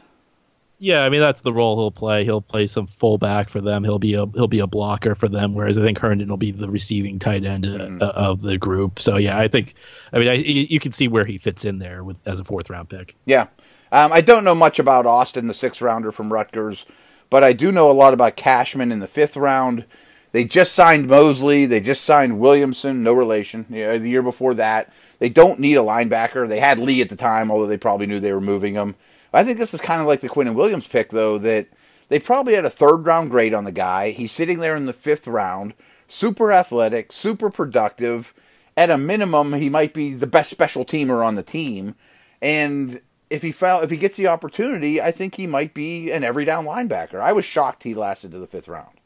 Yeah, 0.83 1.05
I 1.05 1.09
mean 1.09 1.21
that's 1.21 1.39
the 1.39 1.53
role 1.53 1.77
he'll 1.77 1.91
play. 1.91 2.25
He'll 2.25 2.41
play 2.41 2.67
some 2.67 2.87
fullback 2.87 3.47
for 3.47 3.61
them. 3.61 3.85
He'll 3.85 3.99
be 3.99 4.15
a 4.15 4.25
he'll 4.25 4.49
be 4.49 4.59
a 4.59 4.67
blocker 4.67 5.15
for 5.15 5.29
them. 5.29 5.53
Whereas 5.53 5.77
I 5.77 5.81
think 5.81 5.97
Herndon 5.97 6.27
will 6.27 6.35
be 6.35 6.51
the 6.51 6.69
receiving 6.69 7.19
tight 7.19 7.45
end 7.45 7.65
uh, 7.65 7.69
mm-hmm. 7.69 8.03
uh, 8.03 8.07
of 8.07 8.41
the 8.41 8.57
group. 8.57 8.99
So 8.99 9.15
yeah, 9.15 9.37
I 9.37 9.47
think 9.47 9.75
I 10.11 10.19
mean 10.19 10.27
I, 10.27 10.33
you 10.33 10.81
can 10.81 10.91
see 10.91 11.07
where 11.07 11.23
he 11.23 11.37
fits 11.37 11.63
in 11.63 11.79
there 11.79 12.03
with 12.03 12.17
as 12.25 12.41
a 12.41 12.43
fourth 12.43 12.69
round 12.69 12.89
pick. 12.89 13.15
Yeah, 13.25 13.47
um, 13.93 14.11
I 14.11 14.19
don't 14.19 14.43
know 14.43 14.55
much 14.55 14.77
about 14.77 15.05
Austin, 15.05 15.47
the 15.47 15.53
sixth 15.53 15.81
rounder 15.81 16.11
from 16.11 16.33
Rutgers, 16.33 16.85
but 17.29 17.45
I 17.45 17.53
do 17.53 17.71
know 17.71 17.89
a 17.89 17.93
lot 17.93 18.13
about 18.13 18.35
Cashman 18.35 18.91
in 18.91 18.99
the 18.99 19.07
fifth 19.07 19.37
round. 19.37 19.85
They 20.33 20.43
just 20.43 20.73
signed 20.73 21.07
Mosley. 21.07 21.65
They 21.65 21.79
just 21.79 22.03
signed 22.03 22.39
Williamson, 22.39 23.03
no 23.03 23.13
relation. 23.13 23.67
Yeah, 23.69 23.97
the 23.97 24.09
year 24.09 24.23
before 24.23 24.55
that, 24.55 24.91
they 25.23 25.29
don't 25.29 25.57
need 25.57 25.75
a 25.75 25.77
linebacker. 25.77 26.49
They 26.49 26.59
had 26.59 26.79
Lee 26.79 27.01
at 27.01 27.07
the 27.07 27.15
time, 27.15 27.49
although 27.49 27.65
they 27.65 27.77
probably 27.77 28.07
knew 28.07 28.19
they 28.19 28.33
were 28.33 28.41
moving 28.41 28.73
him. 28.73 28.95
I 29.33 29.45
think 29.45 29.57
this 29.57 29.73
is 29.73 29.79
kind 29.79 30.01
of 30.01 30.05
like 30.05 30.19
the 30.19 30.27
Quinnen 30.27 30.53
Williams 30.53 30.85
pick, 30.85 31.11
though, 31.11 31.37
that 31.37 31.67
they 32.09 32.19
probably 32.19 32.55
had 32.55 32.65
a 32.65 32.69
third 32.69 33.05
round 33.05 33.31
grade 33.31 33.53
on 33.53 33.63
the 33.63 33.71
guy. 33.71 34.09
He's 34.09 34.33
sitting 34.33 34.59
there 34.59 34.75
in 34.75 34.85
the 34.85 34.91
fifth 34.91 35.25
round, 35.25 35.75
super 36.09 36.51
athletic, 36.51 37.13
super 37.13 37.49
productive. 37.49 38.33
At 38.75 38.89
a 38.89 38.97
minimum, 38.97 39.53
he 39.53 39.69
might 39.69 39.93
be 39.93 40.13
the 40.13 40.27
best 40.27 40.49
special 40.49 40.83
teamer 40.83 41.25
on 41.25 41.35
the 41.35 41.41
team. 41.41 41.95
And 42.41 42.99
if 43.29 43.43
he 43.43 43.55
if 43.57 43.89
he 43.89 43.95
gets 43.95 44.17
the 44.17 44.27
opportunity, 44.27 45.01
I 45.01 45.11
think 45.11 45.35
he 45.35 45.47
might 45.47 45.73
be 45.73 46.11
an 46.11 46.25
every 46.25 46.43
down 46.43 46.65
linebacker. 46.65 47.21
I 47.21 47.31
was 47.31 47.45
shocked 47.45 47.83
he 47.83 47.93
lasted 47.93 48.31
to 48.31 48.39
the 48.39 48.47
fifth 48.47 48.67
round. 48.67 48.99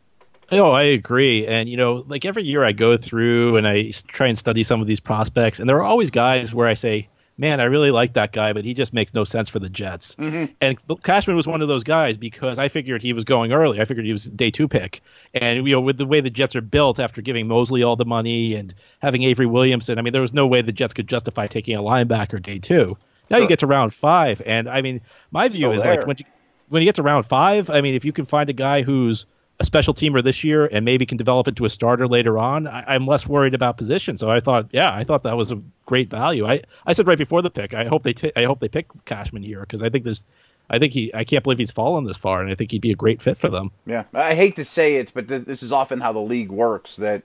Oh, 0.52 0.72
I 0.72 0.84
agree. 0.84 1.46
And, 1.46 1.68
you 1.68 1.76
know, 1.76 2.06
like 2.08 2.24
every 2.24 2.44
year 2.44 2.64
I 2.64 2.72
go 2.72 2.98
through 2.98 3.58
and 3.58 3.68
I 3.68 3.92
try 4.08 4.28
and 4.28 4.38
study 4.38 4.64
some 4.64 4.80
of 4.82 4.88
these 4.88 5.00
prospects, 5.00 5.60
and 5.60 5.68
there 5.70 5.78
are 5.78 5.84
always 5.84 6.10
guys 6.10 6.54
where 6.54 6.68
I 6.68 6.74
say, 6.74 7.10
man, 7.38 7.60
I 7.60 7.66
really 7.66 7.92
like 7.92 8.14
that 8.14 8.32
guy, 8.32 8.54
but 8.54 8.64
he 8.64 8.74
just 8.74 8.94
makes 8.94 9.14
no 9.14 9.24
sense 9.24 9.50
for 9.50 9.60
the 9.60 9.70
Jets. 9.70 10.16
Mm-hmm. 10.16 10.54
And 10.60 11.04
Cashman 11.04 11.36
was 11.36 11.46
one 11.46 11.62
of 11.62 11.68
those 11.68 11.84
guys 11.84 12.18
because 12.18 12.58
I 12.58 12.68
figured 12.68 13.04
he 13.04 13.14
was 13.14 13.26
going 13.26 13.52
early. 13.52 13.80
I 13.80 13.86
figured 13.86 14.06
he 14.06 14.14
was 14.14 14.26
day 14.26 14.50
two 14.50 14.68
pick. 14.68 15.02
And, 15.34 15.68
you 15.68 15.76
know, 15.76 15.82
with 15.82 15.98
the 15.98 16.06
way 16.06 16.22
the 16.22 16.30
Jets 16.30 16.56
are 16.56 16.62
built 16.62 17.00
after 17.00 17.22
giving 17.22 17.48
Mosley 17.48 17.84
all 17.84 17.96
the 17.96 18.06
money 18.06 18.56
and 18.56 18.74
having 19.00 19.24
Avery 19.24 19.46
Williamson, 19.46 20.00
I 20.00 20.02
mean, 20.02 20.14
there 20.14 20.22
was 20.22 20.34
no 20.34 20.48
way 20.48 20.62
the 20.62 20.72
Jets 20.72 20.94
could 20.94 21.08
justify 21.08 21.46
taking 21.46 21.76
a 21.76 21.82
linebacker 21.82 22.42
day 22.42 22.58
two. 22.58 22.98
Now 23.30 23.38
sure. 23.38 23.44
you 23.44 23.50
get 23.50 23.60
to 23.60 23.68
round 23.68 23.94
five. 23.94 24.42
And, 24.46 24.68
I 24.68 24.82
mean, 24.82 25.02
my 25.30 25.50
view 25.50 25.68
Still 25.68 25.74
is 25.74 25.84
there. 25.84 25.98
like 25.98 26.08
when 26.08 26.16
you, 26.18 26.26
when 26.70 26.82
you 26.82 26.88
get 26.88 26.96
to 26.96 27.04
round 27.04 27.26
five, 27.28 27.70
I 27.70 27.82
mean, 27.82 27.94
if 27.94 28.06
you 28.06 28.14
can 28.14 28.26
find 28.26 28.50
a 28.50 28.54
guy 28.54 28.82
who's– 28.82 29.26
a 29.60 29.66
special 29.66 29.94
teamer 29.94 30.24
this 30.24 30.44
year 30.44 30.68
and 30.68 30.86
maybe 30.86 31.06
can 31.06 31.18
develop 31.18 31.48
into 31.48 31.66
a 31.66 31.70
starter 31.70 32.08
later 32.08 32.38
on, 32.38 32.68
I, 32.68 32.96
am 32.96 33.08
less 33.08 33.26
worried 33.26 33.54
about 33.54 33.78
position. 33.78 34.18
So 34.18 34.30
I 34.30 34.40
thought, 34.40 34.68
yeah, 34.72 34.94
I 34.94 35.04
thought 35.04 35.24
that 35.24 35.36
was 35.36 35.52
a 35.52 35.60
great 35.86 36.10
value. 36.10 36.46
I, 36.46 36.62
I 36.86 36.94
said 36.94 37.08
right 37.08 37.18
before 37.18 37.42
the 37.42 37.50
pick, 37.50 37.74
I 37.74 37.86
hope 37.86 38.04
they 38.04 38.14
t- 38.14 38.32
I 38.36 38.44
hope 38.44 38.60
they 38.60 38.68
pick 38.68 38.88
Cashman 39.06 39.44
here 39.44 39.62
because 39.62 39.82
I 39.82 39.90
think 39.90 40.04
there's, 40.04 40.24
I 40.70 40.78
think 40.78 40.94
he, 40.94 41.12
I 41.14 41.24
can't 41.24 41.44
believe 41.44 41.58
he's 41.58 41.72
fallen 41.72 42.06
this 42.06 42.18
far, 42.18 42.42
and 42.42 42.52
I 42.52 42.56
think 42.56 42.72
he'd 42.72 42.82
be 42.82 42.92
a 42.92 42.96
great 42.96 43.22
fit 43.22 43.38
for 43.38 43.50
them. 43.50 43.72
Yeah, 43.86 44.04
I 44.14 44.36
hate 44.36 44.56
to 44.58 44.66
say 44.66 44.98
it, 44.98 45.12
but 45.14 45.28
th- 45.28 45.46
this 45.46 45.64
is 45.64 45.72
often 45.72 46.02
how 46.02 46.14
the 46.14 46.20
league 46.20 46.52
works. 46.52 46.96
That 46.98 47.24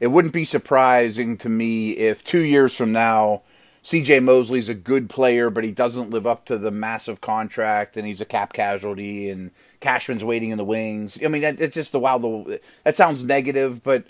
it 0.00 0.06
wouldn't 0.06 0.32
be 0.32 0.44
surprising 0.44 1.36
to 1.38 1.48
me 1.48 1.92
if 1.92 2.24
two 2.24 2.42
years 2.42 2.74
from 2.74 2.92
now 2.92 3.42
C.J. 3.84 4.20
Mosley's 4.20 4.70
a 4.70 4.74
good 4.74 5.10
player, 5.10 5.50
but 5.50 5.62
he 5.62 5.70
doesn't 5.70 6.08
live 6.08 6.26
up 6.26 6.46
to 6.46 6.56
the 6.56 6.70
massive 6.70 7.20
contract, 7.20 7.98
and 7.98 8.06
he's 8.06 8.20
a 8.20 8.24
cap 8.24 8.54
casualty, 8.54 9.28
and 9.28 9.50
Cashman's 9.80 10.24
waiting 10.24 10.48
in 10.48 10.56
the 10.56 10.64
wings. 10.64 11.18
I 11.22 11.28
mean, 11.28 11.42
that, 11.42 11.60
it's 11.60 11.74
just 11.74 11.92
the 11.92 12.00
wild. 12.00 12.50
That 12.84 12.96
sounds 12.96 13.26
negative, 13.26 13.82
but 13.82 14.04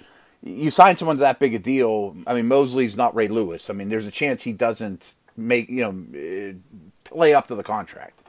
you 0.44 0.70
sign 0.70 0.96
someone 0.96 1.16
to 1.16 1.22
that 1.22 1.40
big 1.40 1.54
a 1.54 1.58
deal. 1.58 2.16
I 2.24 2.34
mean, 2.34 2.46
Mosley's 2.46 2.96
not 2.96 3.16
Ray 3.16 3.26
Lewis. 3.26 3.68
I 3.68 3.72
mean, 3.72 3.88
there's 3.88 4.06
a 4.06 4.12
chance 4.12 4.44
he 4.44 4.52
doesn't 4.52 5.14
make 5.36 5.68
you 5.68 5.82
know 5.82 6.18
eh, 6.18 6.52
play 7.02 7.34
up 7.34 7.48
to 7.48 7.56
the 7.56 7.64
contract. 7.64 8.20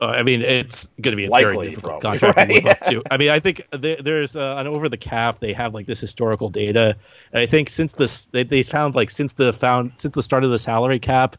Uh, 0.00 0.06
I 0.06 0.22
mean, 0.22 0.42
it's 0.42 0.88
going 1.00 1.12
to 1.12 1.16
be 1.16 1.24
a 1.24 1.30
Likely, 1.30 1.54
very 1.56 1.68
difficult 1.70 2.02
probably, 2.02 2.18
contract 2.18 2.36
right? 2.36 2.48
to 2.48 2.54
live 2.54 2.66
up 2.66 2.80
to. 2.80 3.02
I 3.10 3.16
mean, 3.16 3.30
I 3.30 3.40
think 3.40 3.62
there, 3.72 3.96
there's 3.96 4.36
uh, 4.36 4.56
an 4.58 4.66
over 4.66 4.88
the 4.88 4.98
cap. 4.98 5.38
They 5.38 5.54
have 5.54 5.72
like 5.72 5.86
this 5.86 6.00
historical 6.00 6.50
data, 6.50 6.96
and 7.32 7.40
I 7.40 7.46
think 7.46 7.70
since 7.70 7.94
this 7.94 8.26
they, 8.26 8.44
they 8.44 8.62
found 8.62 8.94
like 8.94 9.10
since 9.10 9.32
the 9.32 9.52
found 9.54 9.92
since 9.96 10.14
the 10.14 10.22
start 10.22 10.44
of 10.44 10.50
the 10.50 10.58
salary 10.58 10.98
cap, 10.98 11.36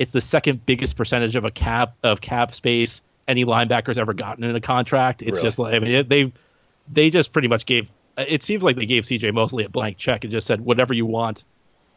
it's 0.00 0.10
the 0.10 0.20
second 0.20 0.66
biggest 0.66 0.96
percentage 0.96 1.36
of 1.36 1.44
a 1.44 1.50
cap 1.52 1.94
of 2.02 2.20
cap 2.20 2.54
space 2.54 3.00
any 3.28 3.44
linebackers 3.44 3.96
ever 3.96 4.12
gotten 4.12 4.44
in 4.44 4.56
a 4.56 4.60
contract. 4.60 5.22
It's 5.22 5.36
really? 5.36 5.42
just 5.42 5.58
like 5.58 5.74
I 5.74 5.78
mean, 5.78 6.08
they 6.08 6.32
they 6.92 7.10
just 7.10 7.32
pretty 7.32 7.48
much 7.48 7.64
gave. 7.64 7.88
It 8.18 8.42
seems 8.42 8.62
like 8.62 8.76
they 8.76 8.86
gave 8.86 9.06
C.J. 9.06 9.30
Mosley 9.30 9.64
a 9.64 9.68
blank 9.68 9.96
check 9.96 10.24
and 10.24 10.32
just 10.32 10.46
said, 10.46 10.60
"Whatever 10.60 10.92
you 10.92 11.06
want, 11.06 11.44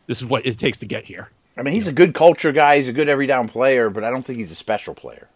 this 0.05 0.17
is 0.17 0.25
what 0.25 0.45
it 0.45 0.59
takes 0.59 0.79
to 0.79 0.85
get 0.85 1.03
here." 1.03 1.29
I 1.57 1.63
mean, 1.63 1.73
he's 1.73 1.87
a 1.87 1.91
good 1.91 2.13
culture 2.13 2.51
guy. 2.51 2.77
He's 2.77 2.87
a 2.87 2.93
good 2.93 3.09
every 3.09 3.27
down 3.27 3.49
player, 3.49 3.89
but 3.89 4.03
I 4.03 4.09
don't 4.09 4.23
think 4.23 4.39
he's 4.39 4.51
a 4.51 4.55
special 4.55 4.93
player. 4.93 5.27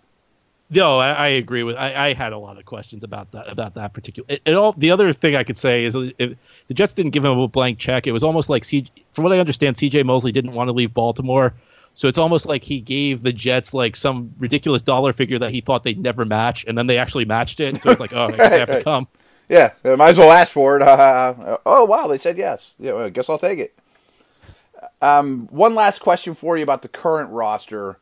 No, 0.69 0.99
I, 0.99 1.11
I 1.11 1.27
agree 1.29 1.63
with. 1.63 1.77
I, 1.77 2.09
I, 2.09 2.13
had 2.13 2.33
a 2.33 2.37
lot 2.37 2.57
of 2.57 2.65
questions 2.65 3.05
about 3.05 3.31
that 3.31 3.49
about 3.49 3.75
that 3.75 3.93
particular. 3.93 4.27
It, 4.29 4.41
it 4.45 4.53
all 4.53 4.73
the 4.73 4.91
other 4.91 5.13
thing 5.13 5.35
I 5.35 5.43
could 5.43 5.57
say 5.57 5.85
is 5.85 5.95
if 5.95 6.37
the 6.67 6.73
Jets 6.73 6.93
didn't 6.93 7.11
give 7.11 7.23
him 7.23 7.39
a 7.39 7.47
blank 7.47 7.79
check. 7.79 8.05
It 8.05 8.11
was 8.11 8.23
almost 8.23 8.49
like 8.49 8.65
C, 8.65 8.91
from 9.13 9.23
what 9.23 9.31
I 9.31 9.39
understand, 9.39 9.77
C.J. 9.77 10.03
Mosley 10.03 10.33
didn't 10.33 10.51
want 10.51 10.67
to 10.67 10.73
leave 10.73 10.93
Baltimore, 10.93 11.53
so 11.93 12.09
it's 12.09 12.17
almost 12.17 12.45
like 12.45 12.63
he 12.63 12.81
gave 12.81 13.23
the 13.23 13.31
Jets 13.31 13.73
like 13.73 13.95
some 13.95 14.33
ridiculous 14.39 14.81
dollar 14.81 15.13
figure 15.13 15.39
that 15.39 15.51
he 15.51 15.61
thought 15.61 15.83
they'd 15.83 15.99
never 15.99 16.25
match, 16.25 16.65
and 16.67 16.77
then 16.77 16.87
they 16.87 16.97
actually 16.97 17.25
matched 17.25 17.61
it. 17.61 17.81
So 17.81 17.89
it's 17.91 18.01
like, 18.01 18.11
oh, 18.11 18.25
I 18.25 18.31
guess 18.31 18.51
I 18.51 18.57
have 18.57 18.69
to 18.69 18.83
come. 18.83 19.07
Yeah, 19.47 19.71
might 19.83 20.09
as 20.09 20.17
well 20.17 20.31
ask 20.31 20.51
for 20.51 20.75
it. 20.75 20.81
Uh, 20.81 21.57
oh 21.65 21.85
wow, 21.85 22.07
they 22.07 22.17
said 22.17 22.37
yes. 22.37 22.73
Yeah, 22.77 22.91
well, 22.93 23.05
I 23.05 23.09
guess 23.09 23.29
I'll 23.29 23.39
take 23.39 23.59
it. 23.59 23.77
Um, 25.01 25.47
one 25.49 25.75
last 25.75 25.99
question 25.99 26.35
for 26.35 26.57
you 26.57 26.63
about 26.63 26.81
the 26.81 26.87
current 26.89 27.31
roster. 27.31 27.99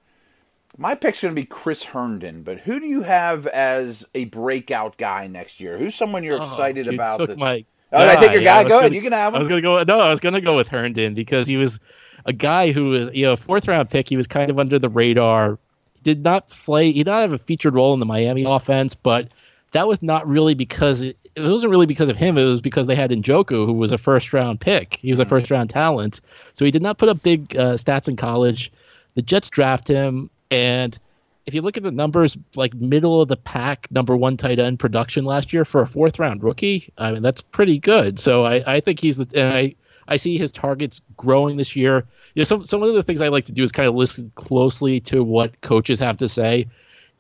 My 0.78 0.96
pick's 0.96 1.22
going 1.22 1.34
to 1.34 1.42
be 1.42 1.46
Chris 1.46 1.84
Herndon, 1.84 2.44
but 2.44 2.60
who 2.60 2.80
do 2.80 2.86
you 2.86 3.04
have 3.04 3.48
as 3.48 4.06
a 4.14 4.26
breakout 4.26 4.98
guy 4.98 5.28
next 5.28 5.60
year? 5.60 5.78
Who's 5.78 5.96
someone 5.96 6.24
you're 6.24 6.40
oh, 6.40 6.44
excited 6.44 6.88
about? 6.88 7.18
Took 7.18 7.30
that... 7.30 7.38
my 7.38 7.64
oh, 7.94 8.08
I 8.08 8.16
take 8.16 8.34
your 8.34 8.44
guy. 8.44 8.68
Go 8.68 8.80
ahead. 8.80 8.94
You 8.94 9.02
can 9.02 9.14
have 9.14 9.34
him. 9.34 9.38
I 9.38 9.40
was 9.40 9.48
going 9.48 9.62
to 9.62 9.66
go. 9.66 9.84
No, 9.84 10.00
I 10.00 10.10
was 10.10 10.20
going 10.20 10.34
to 10.34 10.42
go 10.42 10.56
with 10.56 10.68
Herndon 10.68 11.14
because 11.14 11.48
he 11.48 11.56
was 11.56 11.80
a 12.26 12.34
guy 12.34 12.72
who 12.72 12.90
was, 12.90 13.10
you 13.14 13.26
know, 13.26 13.38
fourth 13.38 13.68
round 13.68 13.90
pick. 13.90 14.10
He 14.10 14.18
was 14.18 14.28
kind 14.28 14.50
of 14.52 14.60
under 14.60 14.78
the 14.78 14.90
radar. 14.90 15.58
He 15.94 16.02
did 16.04 16.24
not 16.24 16.50
play. 16.50 16.88
He 16.92 17.04
did 17.04 17.08
not 17.08 17.22
have 17.22 17.34
a 17.34 17.40
featured 17.40 17.74
role 17.74 17.94
in 17.94 18.00
the 18.00 18.06
Miami 18.06 18.44
offense, 18.44 18.96
but 18.96 19.30
that 19.72 19.88
was 19.88 20.02
not 20.02 20.28
really 20.28 20.56
because 20.56 21.02
it, 21.02 21.18
it 21.36 21.42
wasn't 21.42 21.72
really 21.72 21.86
because 21.86 22.10
of 22.10 22.18
him. 22.18 22.38
It 22.38 22.44
was 22.44 22.62
because 22.62 22.88
they 22.88 22.96
had 22.96 23.12
Njoku, 23.12 23.66
who 23.66 23.74
was 23.74 23.94
a 23.94 23.98
first 23.98 24.34
round 24.34 24.60
pick. 24.60 24.96
He 25.02 25.12
was 25.12 25.20
a 25.20 25.24
hmm. 25.24 25.30
first 25.30 25.52
round 25.52 25.70
talent, 25.70 26.20
so 26.54 26.66
he 26.66 26.72
did 26.72 26.82
not 26.82 26.98
put 26.98 27.08
up 27.08 27.24
big 27.24 27.56
uh, 27.56 27.76
stats 27.76 28.10
in 28.10 28.18
college. 28.18 28.74
The 29.14 29.22
Jets 29.22 29.50
draft 29.50 29.88
him 29.88 30.30
and 30.52 30.98
if 31.46 31.54
you 31.54 31.62
look 31.62 31.78
at 31.78 31.84
the 31.84 31.92
numbers, 31.92 32.38
like 32.56 32.74
middle 32.74 33.22
of 33.22 33.28
the 33.28 33.38
pack, 33.38 33.88
number 33.92 34.18
one 34.18 34.36
tight 34.36 34.60
end 34.60 34.80
production 34.80 35.26
last 35.26 35.54
year 35.54 35.64
for 35.64 35.82
a 35.82 35.88
fourth 35.88 36.18
round 36.20 36.44
rookie, 36.44 36.92
I 36.98 37.12
mean 37.12 37.22
that's 37.22 37.42
pretty 37.42 37.80
good. 37.80 38.20
So 38.20 38.46
I, 38.46 38.76
I 38.76 38.80
think 38.80 39.00
he's 39.00 39.18
the 39.18 39.28
and 39.34 39.54
I 39.54 39.76
I 40.08 40.18
see 40.18 40.38
his 40.38 40.52
targets 40.52 41.02
growing 41.18 41.58
this 41.58 41.76
year. 41.76 42.06
You 42.34 42.42
know, 42.42 42.44
some 42.46 42.66
some 42.66 42.82
of 42.82 42.94
the 42.94 43.04
things 43.04 43.22
I 43.22 43.28
like 43.28 43.46
to 43.46 43.52
do 43.52 43.64
is 43.64 43.72
kind 43.72 43.88
of 43.88 43.96
listen 43.96 44.32
closely 44.36 45.00
to 45.02 45.24
what 45.24 45.60
coaches 45.62 46.00
have 46.00 46.18
to 46.18 46.30
say. 46.30 46.68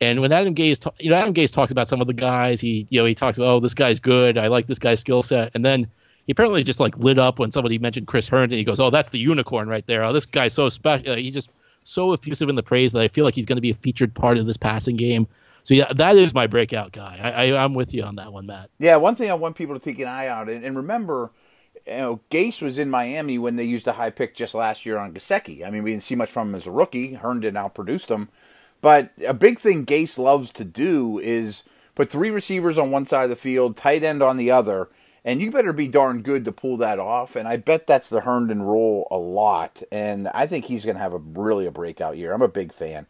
And 0.02 0.20
when 0.20 0.32
Adam 0.32 0.54
Gase, 0.54 0.92
you 1.00 1.10
know, 1.10 1.16
Adam 1.16 1.34
Gase 1.34 1.54
talks 1.54 1.72
about 1.72 1.88
some 1.88 2.02
of 2.02 2.08
the 2.08 2.14
guys, 2.14 2.60
he 2.60 2.88
you 2.90 3.00
know 3.00 3.06
he 3.06 3.16
talks, 3.16 3.38
about, 3.38 3.48
oh, 3.48 3.60
this 3.60 3.74
guy's 3.74 4.00
good, 4.00 4.38
I 4.38 4.48
like 4.48 4.68
this 4.68 4.80
guy's 4.80 5.00
skill 5.00 5.24
set, 5.24 5.52
and 5.54 5.64
then 5.64 5.88
he 6.26 6.32
apparently 6.32 6.64
just 6.64 6.80
like 6.80 6.98
lit 6.98 7.20
up 7.20 7.38
when 7.38 7.52
somebody 7.52 7.78
mentioned 7.78 8.08
Chris 8.08 8.28
Herndon. 8.28 8.58
He 8.58 8.64
goes, 8.64 8.80
oh, 8.80 8.90
that's 8.90 9.12
the 9.12 9.20
unicorn 9.20 9.70
right 9.70 9.86
there. 9.86 10.04
Oh, 10.04 10.12
this 10.12 10.26
guy's 10.26 10.54
so 10.54 10.70
special. 10.70 11.16
He 11.16 11.32
just 11.32 11.50
so 11.86 12.12
effusive 12.12 12.50
in 12.50 12.56
the 12.56 12.64
praise 12.64 12.92
that 12.92 13.02
I 13.02 13.08
feel 13.08 13.24
like 13.24 13.36
he's 13.36 13.46
going 13.46 13.58
to 13.58 13.62
be 13.62 13.72
a 13.72 13.76
featured 13.76 14.14
part 14.14 14.38
of 14.38 14.46
this 14.46 14.58
passing 14.58 14.98
game. 14.98 15.28
So 15.64 15.74
yeah, 15.74 15.92
that 15.94 16.18
is 16.18 16.34
my 16.34 16.48
breakout 16.48 16.92
guy. 16.92 17.20
I, 17.24 17.52
I 17.52 17.64
am 17.64 17.74
with 17.74 17.94
you 17.94 18.04
on 18.04 18.16
that 18.16 18.34
one, 18.34 18.46
Matt. 18.46 18.70
Yeah, 18.80 18.98
one 18.98 19.16
thing 19.16 19.32
I 19.32 19.36
want 19.36 19.56
people 19.56 19.78
to 19.78 19.84
take 19.84 20.00
an 20.00 20.08
eye 20.08 20.28
out 20.28 20.50
and, 20.50 20.66
and 20.66 20.76
remember, 20.76 21.32
you 21.88 21.94
know, 21.94 22.20
Gase 22.32 22.62
was 22.62 22.78
in 22.78 22.90
Miami 22.90 23.38
when 23.38 23.56
they 23.56 23.64
used 23.64 23.88
a 23.88 23.94
high 23.94 24.10
pick 24.10 24.36
just 24.36 24.54
last 24.54 24.86
year 24.86 24.98
on 24.98 25.14
Gesicki. 25.14 25.66
I 25.66 25.70
mean, 25.70 25.84
we 25.84 25.92
didn't 25.92 26.04
see 26.04 26.16
much 26.16 26.32
from 26.32 26.50
him 26.50 26.56
as 26.56 26.68
a 26.68 26.72
rookie. 26.72 27.14
Herndon 27.14 27.56
outproduced 27.56 28.10
him, 28.10 28.30
but 28.82 29.12
a 29.26 29.34
big 29.34 29.60
thing 29.60 29.86
Gase 29.86 30.18
loves 30.18 30.52
to 30.54 30.66
do 30.66 31.20
is 31.20 31.64
put 31.94 32.10
three 32.10 32.30
receivers 32.30 32.78
on 32.78 32.92
one 32.92 33.08
side 33.08 33.26
of 33.26 33.30
the 33.30 33.36
field, 33.36 33.78
tight 33.78 34.04
end 34.04 34.22
on 34.22 34.38
the 34.38 34.52
other, 34.52 34.90
and 35.26 35.42
you 35.42 35.50
better 35.50 35.74
be 35.74 35.88
darn 35.88 36.22
good 36.22 36.46
to 36.46 36.52
pull 36.52 36.78
that 36.78 37.00
off. 37.00 37.36
And 37.36 37.48
I 37.48 37.58
bet 37.58 37.88
that's 37.88 38.08
the 38.08 38.22
Herndon 38.22 38.62
role 38.62 39.08
a 39.10 39.18
lot. 39.18 39.82
And 39.92 40.30
I 40.30 40.46
think 40.46 40.66
he's 40.66 40.86
going 40.86 40.96
to 40.96 41.02
have 41.02 41.14
a 41.14 41.18
really 41.18 41.66
a 41.66 41.72
breakout 41.72 42.16
year. 42.16 42.32
I'm 42.32 42.44
a 42.44 42.48
big 42.48 42.72
fan. 42.72 43.08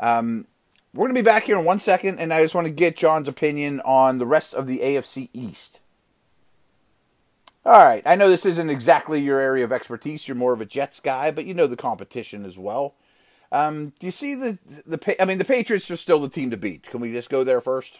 Um, 0.00 0.48
we're 0.92 1.06
going 1.06 1.14
to 1.14 1.22
be 1.22 1.24
back 1.24 1.44
here 1.44 1.58
in 1.58 1.64
one 1.64 1.78
second, 1.78 2.18
and 2.18 2.34
I 2.34 2.42
just 2.42 2.54
want 2.54 2.66
to 2.66 2.72
get 2.72 2.96
John's 2.96 3.28
opinion 3.28 3.80
on 3.84 4.18
the 4.18 4.26
rest 4.26 4.54
of 4.54 4.66
the 4.66 4.80
AFC 4.80 5.28
East. 5.32 5.78
All 7.64 7.84
right, 7.84 8.02
I 8.06 8.16
know 8.16 8.28
this 8.28 8.46
isn't 8.46 8.70
exactly 8.70 9.20
your 9.20 9.38
area 9.38 9.64
of 9.64 9.72
expertise. 9.72 10.26
You're 10.26 10.36
more 10.36 10.52
of 10.52 10.60
a 10.60 10.66
Jets 10.66 11.00
guy, 11.00 11.30
but 11.30 11.46
you 11.46 11.54
know 11.54 11.66
the 11.66 11.76
competition 11.76 12.44
as 12.44 12.56
well. 12.56 12.94
Um, 13.52 13.92
do 13.98 14.06
you 14.06 14.12
see 14.12 14.34
the 14.34 14.58
the? 14.86 15.20
I 15.20 15.24
mean, 15.24 15.38
the 15.38 15.44
Patriots 15.44 15.90
are 15.90 15.96
still 15.96 16.20
the 16.20 16.28
team 16.28 16.50
to 16.50 16.56
beat. 16.56 16.84
Can 16.84 17.00
we 17.00 17.12
just 17.12 17.28
go 17.28 17.44
there 17.44 17.60
first? 17.60 17.98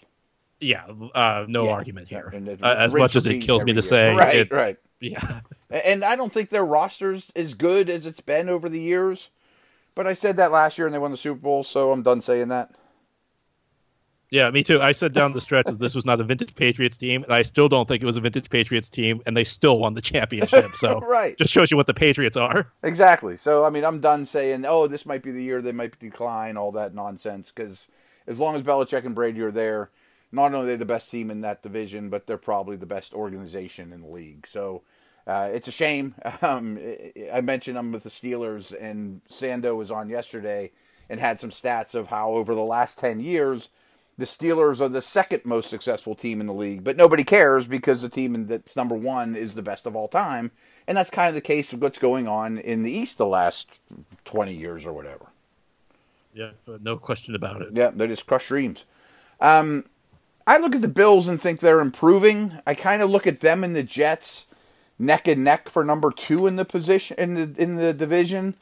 Yeah, 0.60 0.86
uh, 1.14 1.44
no 1.48 1.64
yeah, 1.64 1.70
argument 1.70 2.08
here. 2.08 2.32
Uh, 2.62 2.74
as 2.78 2.94
much 2.94 3.14
as 3.14 3.26
it 3.26 3.40
kills 3.40 3.64
me 3.64 3.72
to 3.72 3.76
year. 3.76 3.82
say, 3.82 4.14
right, 4.14 4.50
right, 4.50 4.76
yeah. 5.00 5.40
And 5.70 6.04
I 6.04 6.16
don't 6.16 6.32
think 6.32 6.48
their 6.48 6.64
roster's 6.64 7.30
as 7.36 7.54
good 7.54 7.90
as 7.90 8.06
it's 8.06 8.20
been 8.20 8.48
over 8.48 8.68
the 8.68 8.80
years. 8.80 9.28
But 9.94 10.06
I 10.06 10.14
said 10.14 10.36
that 10.36 10.52
last 10.52 10.76
year, 10.76 10.86
and 10.86 10.94
they 10.94 10.98
won 10.98 11.10
the 11.10 11.16
Super 11.16 11.40
Bowl, 11.40 11.64
so 11.64 11.90
I'm 11.90 12.02
done 12.02 12.20
saying 12.20 12.48
that. 12.48 12.70
Yeah, 14.30 14.50
me 14.50 14.64
too. 14.64 14.82
I 14.82 14.92
said 14.92 15.12
down 15.12 15.32
the 15.32 15.40
stretch 15.40 15.66
that 15.66 15.78
this 15.78 15.94
was 15.94 16.04
not 16.04 16.20
a 16.20 16.24
vintage 16.24 16.54
Patriots 16.54 16.96
team, 16.96 17.22
and 17.22 17.32
I 17.32 17.42
still 17.42 17.68
don't 17.68 17.86
think 17.86 18.02
it 18.02 18.06
was 18.06 18.16
a 18.16 18.20
vintage 18.20 18.50
Patriots 18.50 18.88
team, 18.88 19.22
and 19.24 19.36
they 19.36 19.44
still 19.44 19.78
won 19.78 19.94
the 19.94 20.02
championship. 20.02 20.76
So 20.76 21.00
right, 21.06 21.38
just 21.38 21.52
shows 21.52 21.70
you 21.70 21.76
what 21.76 21.86
the 21.86 21.94
Patriots 21.94 22.36
are. 22.36 22.70
Exactly. 22.82 23.36
So 23.36 23.64
I 23.64 23.70
mean, 23.70 23.84
I'm 23.84 24.00
done 24.00 24.26
saying, 24.26 24.64
oh, 24.66 24.88
this 24.88 25.06
might 25.06 25.22
be 25.22 25.30
the 25.30 25.42
year 25.42 25.62
they 25.62 25.72
might 25.72 25.98
decline, 25.98 26.56
all 26.56 26.72
that 26.72 26.94
nonsense. 26.94 27.52
Because 27.54 27.86
as 28.26 28.40
long 28.40 28.56
as 28.56 28.62
Belichick 28.62 29.06
and 29.06 29.14
Brady 29.14 29.40
are 29.40 29.52
there, 29.52 29.90
not 30.36 30.54
only 30.54 30.66
are 30.66 30.70
they 30.70 30.76
the 30.76 30.84
best 30.84 31.10
team 31.10 31.30
in 31.30 31.40
that 31.40 31.62
division, 31.62 32.10
but 32.10 32.26
they're 32.26 32.36
probably 32.36 32.76
the 32.76 32.86
best 32.86 33.12
organization 33.12 33.92
in 33.92 34.02
the 34.02 34.08
league. 34.08 34.46
So 34.48 34.82
uh, 35.26 35.50
it's 35.52 35.68
a 35.68 35.72
shame. 35.72 36.14
Um, 36.42 36.78
I 37.32 37.40
mentioned 37.40 37.78
I'm 37.78 37.90
with 37.92 38.04
the 38.04 38.10
Steelers, 38.10 38.72
and 38.78 39.22
Sando 39.30 39.74
was 39.76 39.90
on 39.90 40.08
yesterday 40.08 40.70
and 41.08 41.18
had 41.18 41.40
some 41.40 41.50
stats 41.50 41.94
of 41.94 42.08
how 42.08 42.30
over 42.30 42.54
the 42.54 42.60
last 42.60 42.98
10 42.98 43.20
years, 43.20 43.68
the 44.18 44.24
Steelers 44.24 44.80
are 44.80 44.88
the 44.88 45.02
second 45.02 45.44
most 45.44 45.68
successful 45.68 46.14
team 46.14 46.40
in 46.40 46.46
the 46.46 46.52
league, 46.52 46.84
but 46.84 46.96
nobody 46.96 47.24
cares 47.24 47.66
because 47.66 48.02
the 48.02 48.08
team 48.08 48.46
that's 48.46 48.76
number 48.76 48.94
one 48.94 49.34
is 49.34 49.54
the 49.54 49.62
best 49.62 49.86
of 49.86 49.96
all 49.96 50.08
time. 50.08 50.50
And 50.86 50.96
that's 50.96 51.10
kind 51.10 51.28
of 51.28 51.34
the 51.34 51.40
case 51.40 51.72
of 51.72 51.82
what's 51.82 51.98
going 51.98 52.28
on 52.28 52.58
in 52.58 52.82
the 52.82 52.92
East 52.92 53.18
the 53.18 53.26
last 53.26 53.68
20 54.24 54.54
years 54.54 54.86
or 54.86 54.92
whatever. 54.92 55.26
Yeah, 56.34 56.50
no 56.82 56.96
question 56.96 57.34
about 57.34 57.62
it. 57.62 57.68
Yeah, 57.72 57.90
they 57.94 58.06
just 58.06 58.26
crush 58.26 58.48
dreams. 58.48 58.84
Um, 59.40 59.86
I 60.46 60.58
look 60.58 60.74
at 60.74 60.82
the 60.82 60.88
Bills 60.88 61.26
and 61.26 61.40
think 61.40 61.60
they're 61.60 61.80
improving. 61.80 62.58
I 62.66 62.74
kind 62.74 63.02
of 63.02 63.10
look 63.10 63.26
at 63.26 63.40
them 63.40 63.64
and 63.64 63.74
the 63.74 63.82
Jets 63.82 64.46
neck 64.98 65.28
and 65.28 65.44
neck 65.44 65.68
for 65.68 65.84
number 65.84 66.10
two 66.10 66.46
in 66.46 66.56
the 66.56 66.64
position 66.64 67.16
in 67.18 67.34
the 67.34 67.62
in 67.62 67.76
the 67.76 67.92
division. 67.92 68.54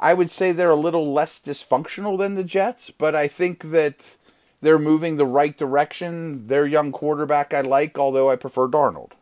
I 0.00 0.14
would 0.14 0.30
say 0.30 0.52
they're 0.52 0.70
a 0.70 0.76
little 0.76 1.12
less 1.12 1.40
dysfunctional 1.44 2.18
than 2.18 2.34
the 2.34 2.44
Jets, 2.44 2.90
but 2.90 3.14
I 3.14 3.28
think 3.28 3.70
that 3.70 4.16
they're 4.60 4.78
moving 4.78 5.16
the 5.16 5.26
right 5.26 5.56
direction. 5.56 6.46
Their 6.46 6.66
young 6.66 6.92
quarterback 6.92 7.54
I 7.54 7.60
like, 7.60 7.98
although 7.98 8.30
I 8.30 8.36
prefer 8.36 8.68
Darnold. 8.68 9.12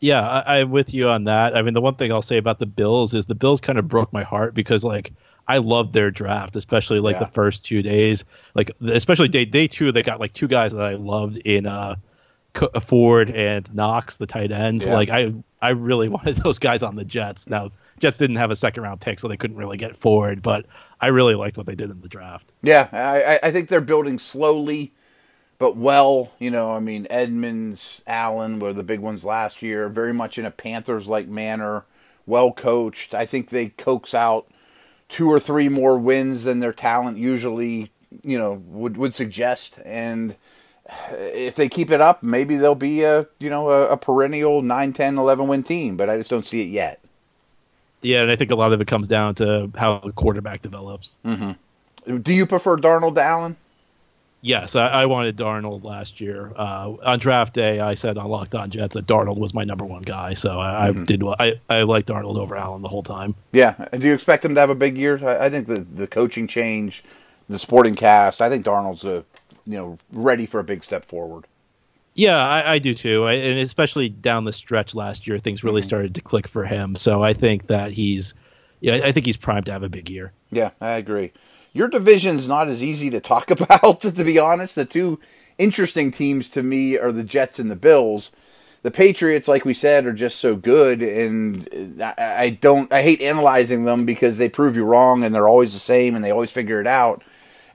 Yeah, 0.00 0.26
I, 0.26 0.60
I'm 0.60 0.70
with 0.70 0.94
you 0.94 1.08
on 1.08 1.24
that. 1.24 1.54
I 1.54 1.62
mean, 1.62 1.74
the 1.74 1.80
one 1.80 1.94
thing 1.94 2.10
I'll 2.10 2.22
say 2.22 2.38
about 2.38 2.58
the 2.58 2.66
Bills 2.66 3.14
is 3.14 3.26
the 3.26 3.34
Bills 3.34 3.60
kind 3.60 3.78
of 3.78 3.86
broke 3.86 4.12
my 4.12 4.22
heart 4.22 4.54
because 4.54 4.82
like 4.82 5.12
I 5.50 5.58
loved 5.58 5.94
their 5.94 6.12
draft, 6.12 6.54
especially 6.54 7.00
like 7.00 7.14
yeah. 7.14 7.24
the 7.24 7.32
first 7.32 7.64
two 7.64 7.82
days. 7.82 8.22
Like 8.54 8.70
especially 8.86 9.26
day 9.26 9.44
day 9.44 9.66
two, 9.66 9.90
they 9.90 10.00
got 10.00 10.20
like 10.20 10.32
two 10.32 10.46
guys 10.46 10.70
that 10.70 10.80
I 10.80 10.94
loved 10.94 11.38
in 11.38 11.66
uh, 11.66 11.96
Ford 12.80 13.30
and 13.30 13.72
Knox, 13.74 14.16
the 14.18 14.26
tight 14.26 14.52
end. 14.52 14.84
Yeah. 14.84 14.94
Like 14.94 15.10
I 15.10 15.34
I 15.60 15.70
really 15.70 16.08
wanted 16.16 16.36
those 16.36 16.60
guys 16.60 16.84
on 16.84 16.94
the 16.94 17.04
Jets. 17.04 17.48
Now 17.48 17.72
Jets 17.98 18.16
didn't 18.16 18.36
have 18.36 18.52
a 18.52 18.56
second 18.56 18.84
round 18.84 19.00
pick, 19.00 19.18
so 19.18 19.26
they 19.26 19.36
couldn't 19.36 19.56
really 19.56 19.76
get 19.76 19.96
Ford, 19.96 20.40
but 20.40 20.66
I 21.00 21.08
really 21.08 21.34
liked 21.34 21.56
what 21.56 21.66
they 21.66 21.74
did 21.74 21.90
in 21.90 22.00
the 22.00 22.08
draft. 22.08 22.52
Yeah, 22.62 22.88
I 22.92 23.48
I 23.48 23.50
think 23.50 23.68
they're 23.68 23.80
building 23.80 24.20
slowly 24.20 24.92
but 25.58 25.76
well. 25.76 26.32
You 26.38 26.52
know, 26.52 26.70
I 26.70 26.78
mean 26.78 27.08
Edmunds, 27.10 28.02
Allen 28.06 28.60
were 28.60 28.72
the 28.72 28.84
big 28.84 29.00
ones 29.00 29.24
last 29.24 29.62
year. 29.62 29.88
Very 29.88 30.14
much 30.14 30.38
in 30.38 30.44
a 30.44 30.52
Panthers 30.52 31.08
like 31.08 31.26
manner. 31.26 31.86
Well 32.24 32.52
coached. 32.52 33.14
I 33.14 33.26
think 33.26 33.48
they 33.48 33.70
coax 33.70 34.14
out 34.14 34.46
two 35.10 35.30
or 35.30 35.40
three 35.40 35.68
more 35.68 35.98
wins 35.98 36.44
than 36.44 36.60
their 36.60 36.72
talent 36.72 37.18
usually, 37.18 37.90
you 38.22 38.38
know, 38.38 38.62
would 38.66 38.96
would 38.96 39.14
suggest. 39.14 39.78
And 39.84 40.36
if 41.10 41.54
they 41.54 41.68
keep 41.68 41.90
it 41.90 42.00
up, 42.00 42.22
maybe 42.22 42.56
they'll 42.56 42.74
be 42.74 43.02
a 43.02 43.26
you 43.38 43.50
know 43.50 43.70
a, 43.70 43.88
a 43.90 43.96
perennial 43.96 44.62
9, 44.62 44.92
10, 44.92 45.18
11 45.18 45.46
win 45.48 45.62
team. 45.62 45.96
But 45.96 46.08
I 46.08 46.16
just 46.16 46.30
don't 46.30 46.46
see 46.46 46.62
it 46.62 46.68
yet. 46.68 47.00
Yeah, 48.02 48.22
and 48.22 48.30
I 48.30 48.36
think 48.36 48.50
a 48.50 48.54
lot 48.54 48.72
of 48.72 48.80
it 48.80 48.86
comes 48.86 49.08
down 49.08 49.34
to 49.36 49.70
how 49.76 49.98
the 49.98 50.12
quarterback 50.12 50.62
develops. 50.62 51.14
Mm-hmm. 51.24 52.16
Do 52.18 52.32
you 52.32 52.46
prefer 52.46 52.76
Darnold 52.76 53.16
to 53.16 53.22
Allen? 53.22 53.56
Yes, 54.42 54.74
I, 54.74 54.86
I, 54.86 55.06
wanted 55.06 55.36
Darnold 55.36 55.84
last 55.84 56.18
year. 56.18 56.52
Uh, 56.56 56.94
on 57.04 57.18
draft 57.18 57.52
day, 57.52 57.80
I 57.80 57.94
said 57.94 58.16
on 58.16 58.28
Locked 58.28 58.54
On 58.54 58.70
Jets 58.70 58.94
that 58.94 59.06
Darnold 59.06 59.36
was 59.36 59.52
my 59.52 59.64
number 59.64 59.84
one 59.84 60.02
guy. 60.02 60.32
So 60.32 60.58
I, 60.58 60.88
mm-hmm. 60.90 61.02
I 61.02 61.04
did. 61.04 61.22
I 61.38 61.60
I 61.68 61.82
liked 61.82 62.08
Darnold 62.08 62.38
over 62.38 62.56
Allen 62.56 62.80
the 62.80 62.88
whole 62.88 63.02
time. 63.02 63.34
Yeah. 63.52 63.74
And 63.92 64.00
do 64.00 64.08
you 64.08 64.14
expect 64.14 64.44
him 64.44 64.54
to 64.54 64.60
have 64.60 64.70
a 64.70 64.74
big 64.74 64.96
year? 64.96 65.20
I, 65.22 65.46
I 65.46 65.50
think 65.50 65.66
the 65.66 65.80
the 65.80 66.06
coaching 66.06 66.46
change, 66.46 67.04
the 67.50 67.58
sporting 67.58 67.94
cast. 67.94 68.40
I 68.40 68.48
think 68.48 68.64
Darnold's 68.64 69.04
a 69.04 69.24
you 69.66 69.76
know 69.76 69.98
ready 70.10 70.46
for 70.46 70.58
a 70.58 70.64
big 70.64 70.84
step 70.84 71.04
forward. 71.04 71.44
Yeah, 72.14 72.42
I, 72.44 72.72
I 72.72 72.78
do 72.78 72.92
too, 72.92 73.24
I, 73.24 73.34
and 73.34 73.60
especially 73.60 74.08
down 74.08 74.44
the 74.44 74.52
stretch 74.52 74.94
last 74.94 75.26
year, 75.26 75.38
things 75.38 75.62
really 75.62 75.80
mm-hmm. 75.80 75.86
started 75.86 76.14
to 76.16 76.20
click 76.20 76.48
for 76.48 76.64
him. 76.64 76.96
So 76.96 77.22
I 77.22 77.32
think 77.32 77.68
that 77.68 77.92
he's, 77.92 78.34
yeah, 78.80 79.00
I 79.04 79.12
think 79.12 79.26
he's 79.26 79.36
primed 79.36 79.66
to 79.66 79.72
have 79.72 79.84
a 79.84 79.88
big 79.88 80.10
year. 80.10 80.32
Yeah, 80.50 80.70
I 80.80 80.94
agree 80.94 81.32
your 81.72 81.88
division's 81.88 82.48
not 82.48 82.68
as 82.68 82.82
easy 82.82 83.10
to 83.10 83.20
talk 83.20 83.50
about, 83.60 84.00
to 84.00 84.24
be 84.24 84.38
honest. 84.38 84.74
The 84.74 84.84
two 84.84 85.20
interesting 85.58 86.10
teams 86.10 86.48
to 86.50 86.62
me 86.62 86.98
are 86.98 87.12
the 87.12 87.24
Jets 87.24 87.58
and 87.58 87.70
the 87.70 87.76
Bills. 87.76 88.30
The 88.82 88.90
Patriots, 88.90 89.46
like 89.46 89.66
we 89.66 89.74
said, 89.74 90.06
are 90.06 90.12
just 90.12 90.38
so 90.38 90.56
good, 90.56 91.02
and 91.02 92.02
I 92.02 92.48
don't. 92.48 92.90
I 92.90 93.02
hate 93.02 93.20
analyzing 93.20 93.84
them 93.84 94.06
because 94.06 94.38
they 94.38 94.48
prove 94.48 94.74
you 94.74 94.84
wrong, 94.84 95.22
and 95.22 95.34
they're 95.34 95.48
always 95.48 95.74
the 95.74 95.78
same, 95.78 96.14
and 96.14 96.24
they 96.24 96.30
always 96.30 96.50
figure 96.50 96.80
it 96.80 96.86
out. 96.86 97.22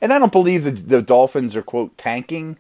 And 0.02 0.12
I 0.12 0.18
don't 0.18 0.32
believe 0.32 0.64
the, 0.64 0.72
the 0.72 1.02
Dolphins 1.04 1.56
are 1.56 1.62
quote 1.62 1.96
tanking, 1.96 2.58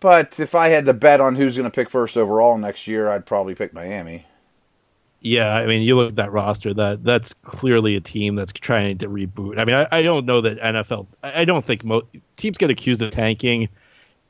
but 0.00 0.40
if 0.40 0.54
I 0.54 0.68
had 0.68 0.86
to 0.86 0.94
bet 0.94 1.20
on 1.20 1.36
who's 1.36 1.56
going 1.56 1.70
to 1.70 1.74
pick 1.74 1.90
first 1.90 2.16
overall 2.16 2.56
next 2.56 2.86
year, 2.86 3.10
I'd 3.10 3.26
probably 3.26 3.54
pick 3.54 3.74
Miami. 3.74 4.26
Yeah, 5.24 5.54
I 5.54 5.64
mean, 5.64 5.80
you 5.80 5.96
look 5.96 6.10
at 6.10 6.16
that 6.16 6.32
roster. 6.32 6.74
That 6.74 7.02
that's 7.02 7.32
clearly 7.32 7.96
a 7.96 8.00
team 8.00 8.36
that's 8.36 8.52
trying 8.52 8.98
to 8.98 9.08
reboot. 9.08 9.58
I 9.58 9.64
mean, 9.64 9.74
I, 9.74 9.88
I 9.90 10.02
don't 10.02 10.26
know 10.26 10.42
that 10.42 10.60
NFL. 10.60 11.06
I 11.22 11.46
don't 11.46 11.64
think 11.64 11.82
mo- 11.82 12.06
teams 12.36 12.58
get 12.58 12.68
accused 12.68 13.00
of 13.00 13.10
tanking, 13.10 13.70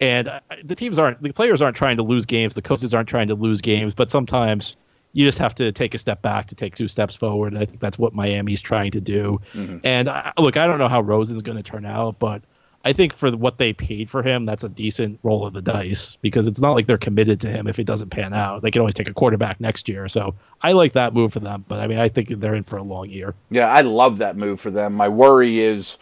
and 0.00 0.28
I, 0.28 0.40
the 0.62 0.76
teams 0.76 1.00
aren't. 1.00 1.20
The 1.20 1.32
players 1.32 1.60
aren't 1.60 1.76
trying 1.76 1.96
to 1.96 2.04
lose 2.04 2.24
games. 2.26 2.54
The 2.54 2.62
coaches 2.62 2.94
aren't 2.94 3.08
trying 3.08 3.26
to 3.26 3.34
lose 3.34 3.60
games. 3.60 3.92
But 3.92 4.08
sometimes 4.08 4.76
you 5.14 5.26
just 5.26 5.38
have 5.38 5.56
to 5.56 5.72
take 5.72 5.94
a 5.94 5.98
step 5.98 6.22
back 6.22 6.46
to 6.46 6.54
take 6.54 6.76
two 6.76 6.86
steps 6.86 7.16
forward. 7.16 7.52
And 7.54 7.60
I 7.60 7.66
think 7.66 7.80
that's 7.80 7.98
what 7.98 8.14
Miami's 8.14 8.60
trying 8.60 8.92
to 8.92 9.00
do. 9.00 9.40
Mm-hmm. 9.52 9.78
And 9.82 10.08
I, 10.08 10.32
look, 10.38 10.56
I 10.56 10.64
don't 10.64 10.78
know 10.78 10.88
how 10.88 11.00
Rosen's 11.00 11.42
going 11.42 11.56
to 11.56 11.62
turn 11.64 11.86
out, 11.86 12.20
but 12.20 12.40
I 12.84 12.92
think 12.92 13.14
for 13.14 13.30
what 13.34 13.56
they 13.56 13.72
paid 13.72 14.10
for 14.10 14.22
him, 14.22 14.44
that's 14.44 14.62
a 14.62 14.68
decent 14.68 15.18
roll 15.22 15.46
of 15.46 15.54
the 15.54 15.62
dice 15.62 16.18
because 16.20 16.46
it's 16.46 16.60
not 16.60 16.72
like 16.72 16.86
they're 16.86 16.98
committed 16.98 17.40
to 17.40 17.48
him 17.48 17.66
if 17.66 17.78
it 17.78 17.84
doesn't 17.84 18.10
pan 18.10 18.34
out. 18.34 18.62
They 18.62 18.70
can 18.70 18.80
always 18.80 18.94
take 18.94 19.08
a 19.08 19.14
quarterback 19.14 19.58
next 19.58 19.88
year. 19.88 20.06
So 20.08 20.34
I 20.60 20.72
like 20.72 20.92
that 20.92 21.14
move 21.14 21.32
for 21.32 21.40
them. 21.40 21.64
But 21.66 21.80
I 21.80 21.86
mean, 21.86 21.98
I 21.98 22.10
think 22.10 22.28
they're 22.28 22.54
in 22.54 22.64
for 22.64 22.76
a 22.76 22.82
long 22.82 23.08
year. 23.08 23.34
Yeah, 23.50 23.68
I 23.68 23.80
love 23.80 24.18
that 24.18 24.36
move 24.36 24.60
for 24.60 24.70
them. 24.70 24.94
My 24.94 25.08
worry 25.08 25.60
is 25.60 25.96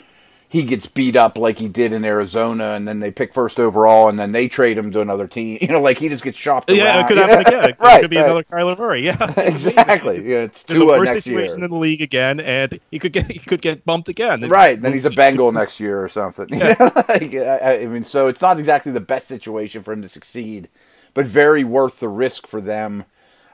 he 0.52 0.64
gets 0.64 0.84
beat 0.84 1.16
up 1.16 1.38
like 1.38 1.58
he 1.58 1.66
did 1.66 1.94
in 1.94 2.04
Arizona, 2.04 2.74
and 2.74 2.86
then 2.86 3.00
they 3.00 3.10
pick 3.10 3.32
first 3.32 3.58
overall, 3.58 4.10
and 4.10 4.18
then 4.18 4.32
they 4.32 4.48
trade 4.48 4.76
him 4.76 4.92
to 4.92 5.00
another 5.00 5.26
team. 5.26 5.58
You 5.62 5.68
know, 5.68 5.80
like 5.80 5.96
he 5.96 6.08
just 6.10 6.24
gets 6.24 6.38
shopped 6.38 6.70
yeah, 6.70 6.98
around. 6.98 7.04
it 7.04 7.08
could 7.08 7.18
happen 7.30 7.40
again. 7.40 7.70
It 7.70 7.76
right, 7.78 8.00
could 8.02 8.10
be 8.10 8.16
right. 8.16 8.24
another 8.26 8.42
Kyler 8.44 8.78
Murray. 8.78 9.00
Yeah, 9.00 9.32
exactly. 9.40 10.28
Yeah, 10.28 10.40
it's 10.40 10.62
two 10.62 10.80
the 10.80 10.86
worst 10.86 11.04
next 11.04 11.24
situation 11.24 11.56
year. 11.56 11.64
in 11.64 11.70
the 11.70 11.76
league 11.76 12.02
again, 12.02 12.38
and 12.40 12.78
he 12.90 12.98
could 12.98 13.14
get 13.14 13.30
he 13.30 13.38
could 13.38 13.62
get 13.62 13.86
bumped 13.86 14.10
again. 14.10 14.42
Right, 14.42 14.80
then 14.80 14.92
he's 14.92 15.06
a 15.06 15.10
Bengal 15.10 15.52
next 15.52 15.80
year 15.80 16.04
or 16.04 16.08
something. 16.10 16.48
Yeah. 16.50 16.74
like, 17.08 17.34
I, 17.34 17.82
I 17.82 17.86
mean, 17.86 18.04
so 18.04 18.26
it's 18.26 18.42
not 18.42 18.58
exactly 18.58 18.92
the 18.92 19.00
best 19.00 19.28
situation 19.28 19.82
for 19.82 19.92
him 19.92 20.02
to 20.02 20.08
succeed, 20.08 20.68
but 21.14 21.26
very 21.26 21.64
worth 21.64 21.98
the 21.98 22.08
risk 22.08 22.46
for 22.46 22.60
them. 22.60 23.04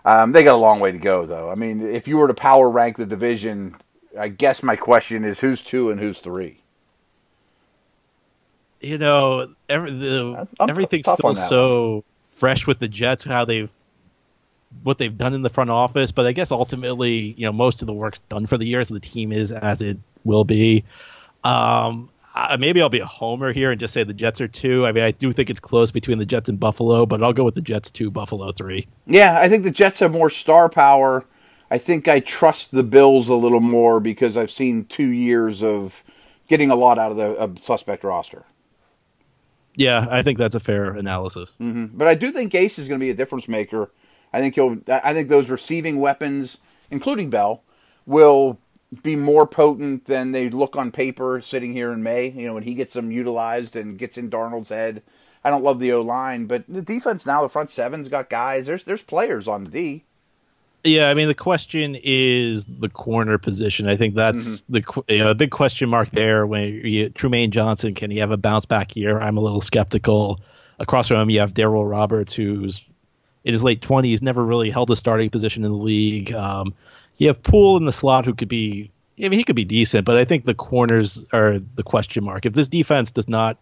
Um, 0.04 0.32
they 0.32 0.42
got 0.42 0.54
a 0.54 0.56
long 0.56 0.80
way 0.80 0.90
to 0.90 0.98
go, 0.98 1.26
though. 1.26 1.50
I 1.50 1.54
mean, 1.54 1.80
if 1.80 2.08
you 2.08 2.16
were 2.16 2.28
to 2.28 2.34
power 2.34 2.68
rank 2.68 2.96
the 2.96 3.06
division, 3.06 3.76
I 4.18 4.28
guess 4.28 4.64
my 4.64 4.74
question 4.74 5.24
is 5.24 5.38
who's 5.38 5.62
two 5.62 5.90
and 5.90 6.00
who's 6.00 6.18
three 6.18 6.62
you 8.80 8.98
know, 8.98 9.54
every, 9.68 9.92
the, 9.92 10.48
everything's 10.60 11.10
still 11.10 11.34
so 11.34 11.92
one. 11.94 12.02
fresh 12.32 12.66
with 12.66 12.78
the 12.78 12.88
Jets, 12.88 13.24
how 13.24 13.44
they've 13.44 13.70
what 14.82 14.98
they've 14.98 15.16
done 15.16 15.34
in 15.34 15.42
the 15.42 15.50
front 15.50 15.70
office. 15.70 16.12
But 16.12 16.26
I 16.26 16.32
guess 16.32 16.50
ultimately, 16.50 17.34
you 17.36 17.46
know, 17.46 17.52
most 17.52 17.82
of 17.82 17.86
the 17.86 17.94
work's 17.94 18.20
done 18.28 18.46
for 18.46 18.58
the 18.58 18.66
year, 18.66 18.84
so 18.84 18.94
the 18.94 19.00
team 19.00 19.32
is 19.32 19.52
as 19.52 19.82
it 19.82 19.98
will 20.24 20.44
be. 20.44 20.84
Um, 21.44 22.10
maybe 22.58 22.80
I'll 22.80 22.88
be 22.88 23.00
a 23.00 23.06
homer 23.06 23.52
here 23.52 23.70
and 23.70 23.80
just 23.80 23.94
say 23.94 24.04
the 24.04 24.12
Jets 24.12 24.40
are 24.40 24.48
two. 24.48 24.86
I 24.86 24.92
mean, 24.92 25.04
I 25.04 25.10
do 25.10 25.32
think 25.32 25.50
it's 25.50 25.60
close 25.60 25.90
between 25.90 26.18
the 26.18 26.26
Jets 26.26 26.48
and 26.48 26.60
Buffalo, 26.60 27.06
but 27.06 27.22
I'll 27.22 27.32
go 27.32 27.44
with 27.44 27.54
the 27.54 27.60
Jets 27.60 27.90
two, 27.90 28.10
Buffalo 28.10 28.52
three. 28.52 28.86
Yeah, 29.06 29.38
I 29.40 29.48
think 29.48 29.64
the 29.64 29.70
Jets 29.70 30.00
have 30.00 30.12
more 30.12 30.30
star 30.30 30.68
power. 30.68 31.24
I 31.70 31.78
think 31.78 32.08
I 32.08 32.20
trust 32.20 32.70
the 32.70 32.82
Bills 32.82 33.28
a 33.28 33.34
little 33.34 33.60
more 33.60 34.00
because 34.00 34.36
I've 34.36 34.50
seen 34.50 34.84
two 34.86 35.08
years 35.08 35.62
of 35.62 36.02
getting 36.48 36.70
a 36.70 36.74
lot 36.76 36.98
out 36.98 37.12
of 37.12 37.16
the 37.16 37.60
suspect 37.60 38.04
roster. 38.04 38.44
Yeah, 39.78 40.08
I 40.10 40.22
think 40.22 40.38
that's 40.38 40.56
a 40.56 40.60
fair 40.60 40.90
analysis. 40.90 41.56
Mm-hmm. 41.60 41.96
But 41.96 42.08
I 42.08 42.14
do 42.14 42.32
think 42.32 42.52
Gase 42.52 42.78
is 42.78 42.88
going 42.88 42.98
to 42.98 43.04
be 43.04 43.10
a 43.10 43.14
difference 43.14 43.46
maker. 43.46 43.92
I 44.32 44.40
think 44.40 44.56
he'll. 44.56 44.78
I 44.88 45.14
think 45.14 45.28
those 45.28 45.48
receiving 45.48 46.00
weapons, 46.00 46.58
including 46.90 47.30
Bell, 47.30 47.62
will 48.04 48.58
be 49.02 49.14
more 49.14 49.46
potent 49.46 50.06
than 50.06 50.32
they 50.32 50.50
look 50.50 50.74
on 50.74 50.90
paper 50.90 51.40
sitting 51.40 51.74
here 51.74 51.92
in 51.92 52.02
May. 52.02 52.28
You 52.28 52.48
know, 52.48 52.54
when 52.54 52.64
he 52.64 52.74
gets 52.74 52.94
them 52.94 53.12
utilized 53.12 53.76
and 53.76 53.98
gets 53.98 54.18
in 54.18 54.30
Darnold's 54.30 54.70
head. 54.70 55.02
I 55.44 55.50
don't 55.50 55.62
love 55.62 55.78
the 55.78 55.92
O 55.92 56.02
line, 56.02 56.46
but 56.46 56.64
the 56.68 56.82
defense 56.82 57.24
now, 57.24 57.42
the 57.42 57.48
front 57.48 57.70
seven's 57.70 58.08
got 58.08 58.28
guys. 58.28 58.66
There's 58.66 58.82
there's 58.82 59.02
players 59.02 59.46
on 59.46 59.64
the 59.64 59.70
D. 59.70 60.04
Yeah, 60.84 61.08
I 61.10 61.14
mean 61.14 61.28
the 61.28 61.34
question 61.34 61.96
is 62.02 62.64
the 62.66 62.88
corner 62.88 63.36
position. 63.36 63.88
I 63.88 63.96
think 63.96 64.14
that's 64.14 64.62
mm-hmm. 64.62 64.72
the 64.72 65.14
you 65.14 65.18
know, 65.18 65.30
a 65.30 65.34
big 65.34 65.50
question 65.50 65.88
mark 65.88 66.10
there. 66.10 66.46
When 66.46 66.62
you, 66.84 67.10
Trumaine 67.10 67.50
Johnson 67.50 67.94
can 67.94 68.10
he 68.10 68.18
have 68.18 68.30
a 68.30 68.36
bounce 68.36 68.64
back 68.64 68.94
year? 68.94 69.20
I'm 69.20 69.36
a 69.36 69.40
little 69.40 69.60
skeptical. 69.60 70.40
Across 70.78 71.08
from 71.08 71.16
him, 71.16 71.30
you 71.30 71.40
have 71.40 71.52
Darryl 71.54 71.88
Roberts, 71.88 72.32
who's 72.32 72.80
in 73.44 73.52
his 73.52 73.62
late 73.62 73.82
twenties, 73.82 74.22
never 74.22 74.44
really 74.44 74.70
held 74.70 74.90
a 74.90 74.96
starting 74.96 75.30
position 75.30 75.64
in 75.64 75.72
the 75.72 75.76
league. 75.76 76.32
Um, 76.32 76.74
you 77.16 77.26
have 77.26 77.42
Poole 77.42 77.76
in 77.76 77.84
the 77.84 77.92
slot, 77.92 78.24
who 78.24 78.34
could 78.34 78.48
be. 78.48 78.90
I 79.18 79.28
mean, 79.28 79.40
he 79.40 79.44
could 79.44 79.56
be 79.56 79.64
decent, 79.64 80.04
but 80.04 80.16
I 80.16 80.24
think 80.24 80.44
the 80.44 80.54
corners 80.54 81.24
are 81.32 81.58
the 81.74 81.82
question 81.82 82.22
mark. 82.22 82.46
If 82.46 82.52
this 82.52 82.68
defense 82.68 83.10
does 83.10 83.26
not 83.26 83.58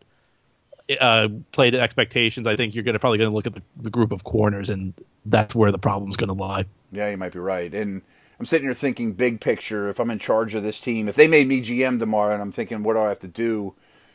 uh, 1.00 1.28
play 1.52 1.70
to 1.70 1.80
expectations, 1.80 2.46
I 2.46 2.56
think 2.56 2.74
you're 2.74 2.84
going 2.84 2.94
to 2.94 2.98
probably 2.98 3.18
going 3.18 3.30
to 3.30 3.34
look 3.34 3.46
at 3.46 3.54
the, 3.54 3.62
the 3.82 3.90
group 3.90 4.12
of 4.12 4.24
corners, 4.24 4.70
and 4.70 4.94
that's 5.24 5.54
where 5.54 5.72
the 5.72 5.78
problem's 5.78 6.16
going 6.16 6.28
to 6.28 6.34
lie. 6.34 6.64
Yeah, 6.92 7.10
you 7.10 7.16
might 7.16 7.32
be 7.32 7.38
right. 7.38 7.72
And 7.74 8.02
I'm 8.38 8.46
sitting 8.46 8.66
here 8.66 8.74
thinking 8.74 9.12
big 9.12 9.40
picture. 9.40 9.88
If 9.88 9.98
I'm 9.98 10.10
in 10.10 10.18
charge 10.18 10.54
of 10.54 10.62
this 10.62 10.80
team, 10.80 11.08
if 11.08 11.16
they 11.16 11.26
made 11.26 11.48
me 11.48 11.62
GM 11.62 11.98
tomorrow, 11.98 12.34
and 12.34 12.42
I'm 12.42 12.52
thinking, 12.52 12.82
what 12.82 12.94
do 12.94 13.00
I 13.00 13.08
have 13.08 13.20
to 13.20 13.28
do? 13.28 13.74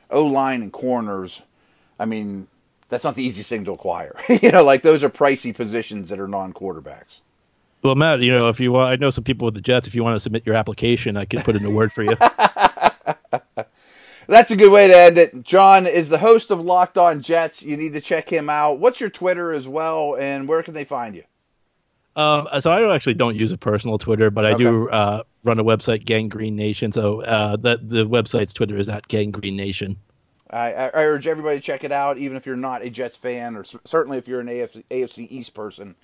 O 0.09 0.25
line 0.25 0.61
and 0.61 0.71
corners. 0.71 1.41
I 1.99 2.05
mean, 2.05 2.47
that's 2.89 3.03
not 3.03 3.15
the 3.15 3.23
easiest 3.23 3.49
thing 3.49 3.65
to 3.65 3.71
acquire. 3.71 4.15
you 4.29 4.51
know, 4.51 4.63
like 4.63 4.83
those 4.83 5.03
are 5.03 5.09
pricey 5.09 5.55
positions 5.55 6.09
that 6.09 6.19
are 6.19 6.27
non 6.27 6.53
quarterbacks. 6.53 7.19
Well, 7.83 7.95
Matt, 7.95 8.19
you 8.19 8.31
know, 8.31 8.47
if 8.47 8.59
you 8.59 8.71
want, 8.71 8.91
I 8.91 8.95
know 8.95 9.09
some 9.09 9.23
people 9.23 9.45
with 9.45 9.55
the 9.55 9.61
Jets. 9.61 9.87
If 9.87 9.95
you 9.95 10.03
want 10.03 10.15
to 10.15 10.19
submit 10.19 10.45
your 10.45 10.55
application, 10.55 11.17
I 11.17 11.25
can 11.25 11.41
put 11.41 11.55
in 11.55 11.65
a 11.65 11.69
word 11.69 11.91
for 11.91 12.03
you. 12.03 12.15
That's 14.27 14.51
a 14.51 14.55
good 14.55 14.71
way 14.71 14.87
to 14.87 14.95
end 14.95 15.17
it. 15.17 15.43
John 15.43 15.87
is 15.87 16.09
the 16.09 16.19
host 16.19 16.51
of 16.51 16.61
Locked 16.61 16.97
On 16.97 17.21
Jets. 17.21 17.63
You 17.63 17.77
need 17.77 17.93
to 17.93 18.01
check 18.01 18.29
him 18.29 18.49
out. 18.49 18.79
What's 18.79 18.99
your 18.99 19.09
Twitter 19.09 19.51
as 19.51 19.67
well, 19.67 20.15
and 20.15 20.47
where 20.47 20.63
can 20.63 20.73
they 20.73 20.83
find 20.83 21.15
you? 21.15 21.23
Um, 22.15 22.47
so 22.59 22.71
I 22.71 22.93
actually 22.93 23.13
don't 23.13 23.35
use 23.35 23.51
a 23.51 23.57
personal 23.57 23.97
Twitter, 23.97 24.29
but 24.29 24.45
I 24.45 24.51
okay. 24.51 24.63
do 24.63 24.89
uh, 24.89 25.23
run 25.43 25.59
a 25.59 25.63
website, 25.63 26.05
Gang 26.05 26.29
Green 26.29 26.55
Nation. 26.55 26.91
So 26.91 27.21
uh, 27.23 27.55
that 27.57 27.89
the 27.89 28.05
website's 28.05 28.53
Twitter 28.53 28.77
is 28.77 28.89
at 28.89 29.07
Gang 29.07 29.31
Green 29.31 29.55
Nation. 29.55 29.97
I, 30.49 30.73
I, 30.73 31.05
urge 31.05 31.27
everybody 31.27 31.59
to 31.59 31.61
check 31.61 31.85
it 31.85 31.93
out, 31.93 32.17
even 32.17 32.35
if 32.35 32.45
you're 32.45 32.57
not 32.57 32.81
a 32.81 32.89
Jets 32.89 33.17
fan, 33.17 33.55
or 33.55 33.63
certainly 33.85 34.17
if 34.17 34.27
you're 34.27 34.41
an 34.41 34.47
AFC, 34.47 34.83
AFC 34.91 35.27
East 35.31 35.53
person. 35.53 35.95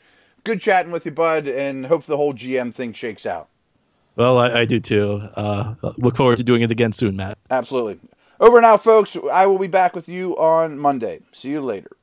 Good 0.45 0.62
chatting 0.62 0.93
with 0.93 1.06
you, 1.06 1.12
bud, 1.12 1.49
and 1.49 1.88
hope 1.88 2.03
the 2.06 2.15
whole 2.15 2.34
GM 2.34 2.73
thing 2.73 2.93
shakes 2.93 3.25
out. 3.25 3.49
Well, 4.17 4.39
I, 4.39 4.62
I 4.62 4.65
do 4.65 4.80
too. 4.80 5.21
Uh, 5.36 5.75
look 5.97 6.17
forward 6.17 6.38
to 6.38 6.43
doing 6.43 6.63
it 6.63 6.71
again 6.71 6.91
soon, 6.91 7.15
Matt. 7.15 7.38
Absolutely. 7.51 7.99
Over 8.39 8.60
now, 8.62 8.77
folks. 8.77 9.15
I 9.32 9.45
will 9.45 9.60
be 9.60 9.67
back 9.67 9.95
with 9.95 10.10
you 10.10 10.36
on 10.38 10.77
Monday. 10.77 11.21
See 11.32 11.49
you 11.49 11.62
later. 11.62 11.96